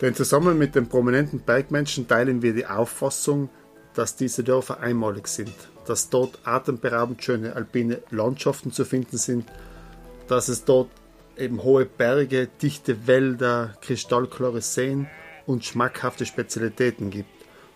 Denn 0.00 0.14
zusammen 0.14 0.58
mit 0.58 0.74
den 0.74 0.88
prominenten 0.88 1.40
Bergmenschen 1.40 2.08
teilen 2.08 2.42
wir 2.42 2.52
die 2.52 2.66
Auffassung, 2.66 3.48
dass 3.94 4.16
diese 4.16 4.42
Dörfer 4.42 4.80
einmalig 4.80 5.28
sind, 5.28 5.54
dass 5.86 6.10
dort 6.10 6.38
atemberaubend 6.44 7.22
schöne 7.22 7.54
alpine 7.54 8.02
Landschaften 8.10 8.72
zu 8.72 8.84
finden 8.84 9.16
sind, 9.16 9.46
dass 10.26 10.48
es 10.48 10.64
dort 10.64 10.90
eben 11.36 11.62
hohe 11.62 11.86
Berge, 11.86 12.48
dichte 12.60 13.06
Wälder, 13.06 13.74
kristallklare 13.80 14.60
Seen 14.60 15.08
und 15.46 15.64
schmackhafte 15.64 16.26
Spezialitäten 16.26 17.10
gibt 17.10 17.30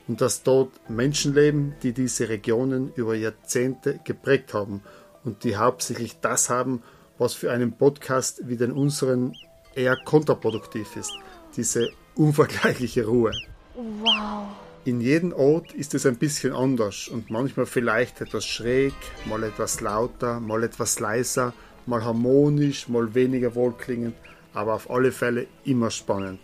und 0.09 0.21
dass 0.21 0.43
dort 0.43 0.71
Menschen 0.89 1.35
leben, 1.35 1.75
die 1.83 1.93
diese 1.93 2.29
Regionen 2.29 2.93
über 2.95 3.15
Jahrzehnte 3.15 4.01
geprägt 4.05 4.55
haben 4.55 4.83
und 5.25 5.45
die 5.45 5.57
hauptsächlich 5.57 6.19
das 6.21 6.51
haben, 6.51 6.83
was 7.19 7.35
für 7.35 7.53
einen 7.53 7.73
Podcast 7.73 8.43
wie 8.49 8.57
den 8.57 8.73
unseren 8.73 9.37
eher 9.75 9.97
kontraproduktiv 9.97 10.97
ist, 10.97 11.13
diese 11.57 11.91
unvergleichliche 12.19 13.07
Ruhe. 13.07 13.33
Wow. 13.75 14.49
In 14.85 15.01
jedem 15.01 15.33
Ort 15.33 15.73
ist 15.73 15.95
es 15.95 16.05
ein 16.07 16.17
bisschen 16.17 16.53
anders 16.53 17.09
und 17.09 17.31
manchmal 17.31 17.67
vielleicht 17.67 18.21
etwas 18.21 18.45
schräg, 18.45 18.95
mal 19.27 19.43
etwas 19.45 19.81
lauter, 19.81 20.41
mal 20.41 20.65
etwas 20.65 20.99
leiser, 20.99 21.55
mal 21.87 22.05
harmonisch, 22.05 22.89
mal 22.89 23.15
weniger 23.15 23.55
wohlklingend, 23.55 24.15
aber 24.53 24.75
auf 24.75 24.91
alle 24.91 25.13
Fälle 25.13 25.47
immer 25.65 25.91
spannend. 25.91 26.41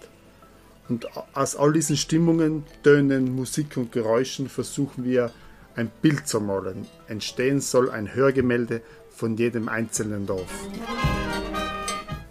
Und 0.88 1.06
aus 1.34 1.56
all 1.56 1.72
diesen 1.72 1.96
Stimmungen, 1.96 2.64
Tönen, 2.82 3.34
Musik 3.34 3.76
und 3.76 3.90
Geräuschen 3.92 4.48
versuchen 4.48 5.04
wir 5.04 5.30
ein 5.74 5.90
Bild 6.02 6.28
zu 6.28 6.40
malen. 6.40 6.86
Entstehen 7.08 7.60
soll 7.60 7.90
ein 7.90 8.14
Hörgemälde 8.14 8.82
von 9.10 9.36
jedem 9.36 9.68
einzelnen 9.68 10.26
Dorf. 10.26 10.52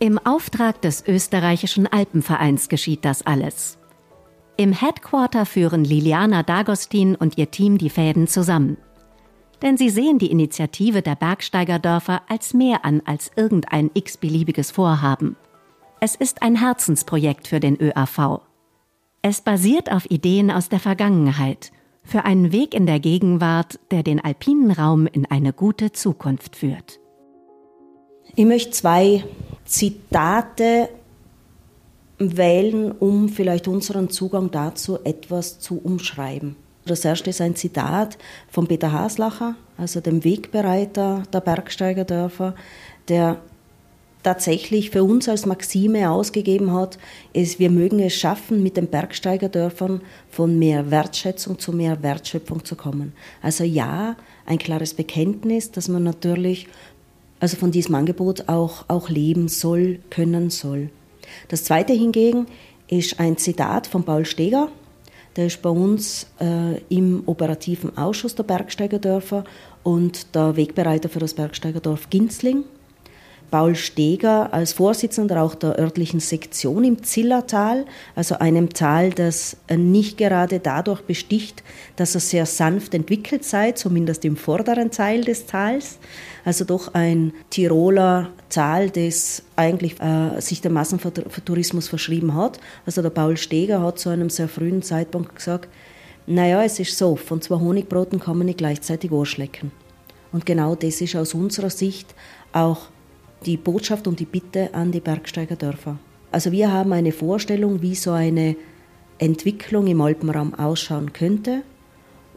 Im 0.03 0.19
Auftrag 0.19 0.81
des 0.81 1.07
österreichischen 1.07 1.87
Alpenvereins 1.87 2.67
geschieht 2.67 3.05
das 3.05 3.25
alles. 3.25 3.77
Im 4.57 4.73
Headquarter 4.73 5.45
führen 5.45 5.85
Liliana 5.85 6.41
D'Agostin 6.41 7.15
und 7.15 7.37
ihr 7.37 7.51
Team 7.51 7.77
die 7.77 7.89
Fäden 7.89 8.27
zusammen. 8.27 8.75
Denn 9.61 9.77
sie 9.77 9.89
sehen 9.89 10.19
die 10.19 10.29
Initiative 10.29 11.01
der 11.01 11.15
Bergsteigerdörfer 11.15 12.21
als 12.27 12.53
mehr 12.53 12.83
an 12.83 13.01
als 13.05 13.31
irgendein 13.37 13.91
x-beliebiges 13.93 14.71
Vorhaben. 14.71 15.37
Es 16.01 16.15
ist 16.15 16.41
ein 16.41 16.57
Herzensprojekt 16.57 17.47
für 17.47 17.61
den 17.61 17.81
ÖAV. 17.81 18.41
Es 19.21 19.39
basiert 19.39 19.89
auf 19.89 20.11
Ideen 20.11 20.51
aus 20.51 20.67
der 20.67 20.81
Vergangenheit 20.81 21.71
für 22.03 22.25
einen 22.25 22.51
Weg 22.51 22.73
in 22.73 22.87
der 22.87 22.99
Gegenwart, 22.99 23.79
der 23.89 24.03
den 24.03 24.19
alpinen 24.19 24.71
Raum 24.71 25.07
in 25.07 25.25
eine 25.27 25.53
gute 25.53 25.93
Zukunft 25.93 26.57
führt. 26.57 26.99
Ich 28.35 28.45
möchte 28.45 28.71
zwei 28.71 29.23
Zitate 29.63 30.89
wählen, 32.17 32.91
um 32.91 33.29
vielleicht 33.29 33.67
unseren 33.67 34.09
Zugang 34.09 34.49
dazu 34.49 34.97
etwas 35.03 35.59
zu 35.59 35.77
umschreiben. 35.77 36.55
Das 36.85 37.05
erste 37.05 37.29
ist 37.29 37.41
ein 37.41 37.55
Zitat 37.55 38.17
von 38.49 38.65
Peter 38.67 38.91
Haslacher, 38.91 39.55
also 39.77 40.01
dem 40.01 40.23
Wegbereiter 40.23 41.23
der 41.31 41.41
Bergsteigerdörfer, 41.41 42.55
der 43.07 43.37
tatsächlich 44.23 44.89
für 44.89 45.03
uns 45.03 45.29
als 45.29 45.45
Maxime 45.45 46.09
ausgegeben 46.09 46.73
hat, 46.73 46.97
ist, 47.33 47.59
wir 47.59 47.69
mögen 47.69 47.99
es 47.99 48.15
schaffen, 48.15 48.63
mit 48.63 48.77
den 48.77 48.87
Bergsteigerdörfern 48.87 50.01
von 50.29 50.57
mehr 50.57 50.89
Wertschätzung 50.89 51.59
zu 51.59 51.71
mehr 51.71 52.01
Wertschöpfung 52.01 52.65
zu 52.65 52.75
kommen. 52.75 53.13
Also 53.41 53.63
ja, 53.63 54.15
ein 54.45 54.57
klares 54.57 54.93
Bekenntnis, 54.93 55.71
dass 55.71 55.87
man 55.87 56.03
natürlich 56.03 56.67
also 57.43 57.57
von 57.57 57.71
diesem 57.71 57.93
Angebot 57.95 58.47
auch, 58.47 58.85
auch 58.87 59.09
leben 59.09 59.49
soll, 59.49 59.99
können 60.09 60.49
soll. 60.49 60.89
Das 61.49 61.65
zweite 61.65 61.91
hingegen 61.91 62.45
ist 62.87 63.19
ein 63.19 63.35
Zitat 63.35 63.85
von 63.85 64.05
Paul 64.05 64.23
Steger, 64.23 64.69
der 65.35 65.47
ist 65.47 65.61
bei 65.61 65.69
uns 65.69 66.27
äh, 66.39 66.77
im 66.87 67.23
operativen 67.25 67.97
Ausschuss 67.97 68.35
der 68.35 68.43
Bergsteigerdörfer 68.43 69.43
und 69.83 70.33
der 70.33 70.55
Wegbereiter 70.55 71.09
für 71.09 71.19
das 71.19 71.33
Bergsteigerdorf 71.33 72.09
Ginzling. 72.09 72.63
Paul 73.51 73.75
Steger 73.75 74.53
als 74.53 74.71
Vorsitzender 74.71 75.43
auch 75.43 75.53
der 75.53 75.77
örtlichen 75.77 76.21
Sektion 76.21 76.85
im 76.85 77.03
Zillertal, 77.03 77.85
also 78.15 78.39
einem 78.39 78.69
Tal, 78.69 79.09
das 79.09 79.57
nicht 79.69 80.17
gerade 80.17 80.59
dadurch 80.59 81.01
besticht, 81.01 81.61
dass 81.97 82.15
es 82.15 82.29
sehr 82.29 82.45
sanft 82.45 82.95
entwickelt 82.95 83.43
sei, 83.43 83.73
zumindest 83.73 84.23
im 84.23 84.37
vorderen 84.37 84.91
Teil 84.91 85.25
des 85.25 85.45
Tals. 85.45 85.99
Also 86.45 86.65
doch 86.65 86.93
ein 86.93 87.33
Tiroler 87.49 88.29
Tal, 88.49 88.89
das 88.89 89.43
eigentlich 89.55 89.99
äh, 90.01 90.39
sich 90.41 90.61
dem 90.61 90.73
Massentourismus 90.73 91.87
verschrieben 91.87 92.35
hat. 92.35 92.59
Also 92.85 93.01
der 93.01 93.09
Paul 93.09 93.37
Steger 93.37 93.81
hat 93.81 93.99
zu 93.99 94.09
einem 94.09 94.29
sehr 94.29 94.47
frühen 94.47 94.81
Zeitpunkt 94.81 95.35
gesagt, 95.35 95.69
naja, 96.27 96.63
es 96.63 96.79
ist 96.79 96.97
so, 96.97 97.15
von 97.15 97.41
zwei 97.41 97.59
Honigbroten 97.59 98.19
kann 98.19 98.37
man 98.37 98.45
nicht 98.45 98.59
gleichzeitig 98.59 99.11
anschlecken. 99.11 99.71
Und 100.31 100.45
genau 100.45 100.75
das 100.75 101.01
ist 101.01 101.15
aus 101.15 101.33
unserer 101.33 101.69
Sicht 101.69 102.13
auch 102.53 102.87
die 103.45 103.57
Botschaft 103.57 104.07
und 104.07 104.19
die 104.19 104.25
Bitte 104.25 104.73
an 104.73 104.91
die 104.91 105.01
Bergsteigerdörfer. 105.01 105.97
Also 106.31 106.51
wir 106.51 106.71
haben 106.71 106.93
eine 106.93 107.11
Vorstellung, 107.11 107.81
wie 107.81 107.95
so 107.95 108.11
eine 108.11 108.55
Entwicklung 109.19 109.87
im 109.87 110.01
Alpenraum 110.01 110.53
ausschauen 110.55 111.13
könnte, 111.13 111.61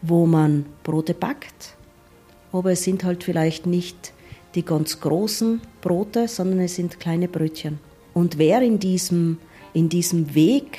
wo 0.02 0.26
man 0.26 0.66
Brote 0.82 1.14
backt, 1.14 1.75
aber 2.56 2.72
es 2.72 2.84
sind 2.84 3.04
halt 3.04 3.24
vielleicht 3.24 3.66
nicht 3.66 4.12
die 4.54 4.64
ganz 4.64 5.00
großen 5.00 5.60
Brote, 5.80 6.28
sondern 6.28 6.60
es 6.60 6.76
sind 6.76 6.98
kleine 6.98 7.28
Brötchen. 7.28 7.78
Und 8.14 8.38
wer 8.38 8.62
in 8.62 8.78
diesem, 8.78 9.38
in 9.74 9.88
diesem 9.88 10.34
Weg 10.34 10.78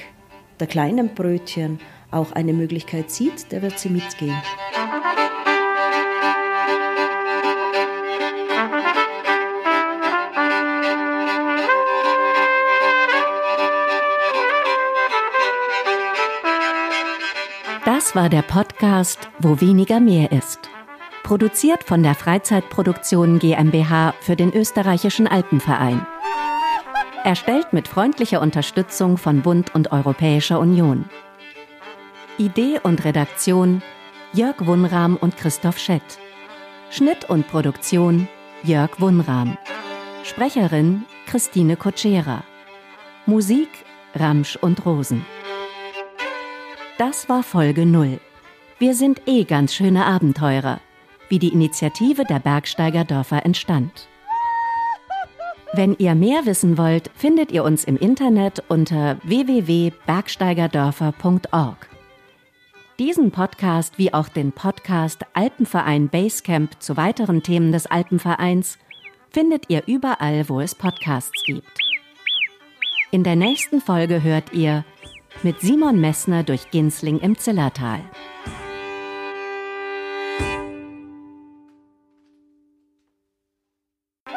der 0.60 0.68
kleinen 0.68 1.14
Brötchen 1.14 1.80
auch 2.10 2.32
eine 2.32 2.54
Möglichkeit 2.54 3.12
sieht, 3.12 3.52
der 3.52 3.62
wird 3.62 3.78
sie 3.78 3.90
mitgehen. 3.90 4.36
Das 17.86 18.16
war 18.16 18.30
der 18.30 18.42
Podcast 18.42 19.30
Wo 19.40 19.62
weniger 19.62 20.00
mehr 20.00 20.32
ist. 20.32 20.70
Produziert 21.28 21.84
von 21.84 22.04
der 22.04 22.16
Freizeitproduktion 22.16 23.38
GmbH 23.38 24.14
für 24.22 24.38
den 24.38 24.54
österreichischen 24.54 25.28
Alpenverein. 25.28 26.08
Erstellt 27.26 27.74
mit 27.74 27.90
freundlicher 27.90 28.40
Unterstützung 28.40 29.18
von 29.18 29.42
Bund 29.42 29.76
und 29.76 29.92
Europäischer 29.92 30.58
Union. 30.58 31.04
Idee 32.38 32.80
und 32.82 33.04
Redaktion 33.04 33.82
Jörg 34.32 34.56
Wunram 34.66 35.18
und 35.18 35.36
Christoph 35.36 35.78
Schett. 35.80 36.18
Schnitt 36.92 37.30
und 37.30 37.46
Produktion 37.50 38.30
Jörg 38.64 39.02
Wunram. 39.02 39.58
Sprecherin 40.24 41.04
Christine 41.26 41.76
Kotschera. 41.76 42.46
Musik 43.26 43.68
Ramsch 44.16 44.56
und 44.56 44.86
Rosen. 44.86 45.26
Das 46.98 47.28
war 47.28 47.44
Folge 47.44 47.86
0. 47.86 48.22
Wir 48.80 48.96
sind 48.96 49.24
eh 49.26 49.44
ganz 49.44 49.74
schöne 49.74 50.06
Abenteurer, 50.06 50.80
wie 51.30 51.40
die 51.40 51.54
Initiative 51.54 52.26
der 52.26 52.40
Bergsteigerdörfer 52.40 53.46
entstand. 53.46 54.10
Wenn 55.74 55.96
ihr 55.98 56.16
mehr 56.16 56.46
wissen 56.46 56.78
wollt, 56.78 57.12
findet 57.16 57.52
ihr 57.52 57.64
uns 57.64 57.84
im 57.84 57.98
Internet 57.98 58.64
unter 58.70 59.18
www.bergsteigerdörfer.org. 59.24 61.90
Diesen 63.00 63.32
Podcast 63.32 63.98
wie 64.00 64.14
auch 64.14 64.28
den 64.28 64.52
Podcast 64.54 65.24
Alpenverein 65.34 66.10
Basecamp 66.10 66.82
zu 66.82 66.98
weiteren 66.98 67.44
Themen 67.44 67.72
des 67.72 67.86
Alpenvereins 67.86 68.80
findet 69.30 69.70
ihr 69.70 69.84
überall, 69.86 70.50
wo 70.50 70.62
es 70.62 70.74
Podcasts 70.74 71.44
gibt. 71.46 71.68
In 73.12 73.24
der 73.24 73.36
nächsten 73.36 73.82
Folge 73.82 74.24
hört 74.24 74.52
ihr 74.54 74.84
mit 75.44 75.62
Simon 75.62 76.02
Messner 76.02 76.42
durch 76.44 76.72
Ginsling 76.72 77.20
im 77.20 77.38
Zillertal. 77.38 78.00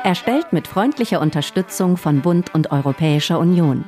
Erstellt 0.02 0.54
mit 0.54 0.66
freundlicher 0.66 1.20
Unterstützung 1.20 1.98
von 1.98 2.22
Bund 2.22 2.54
und 2.54 2.70
Europäischer 2.72 3.38
Union. 3.38 3.84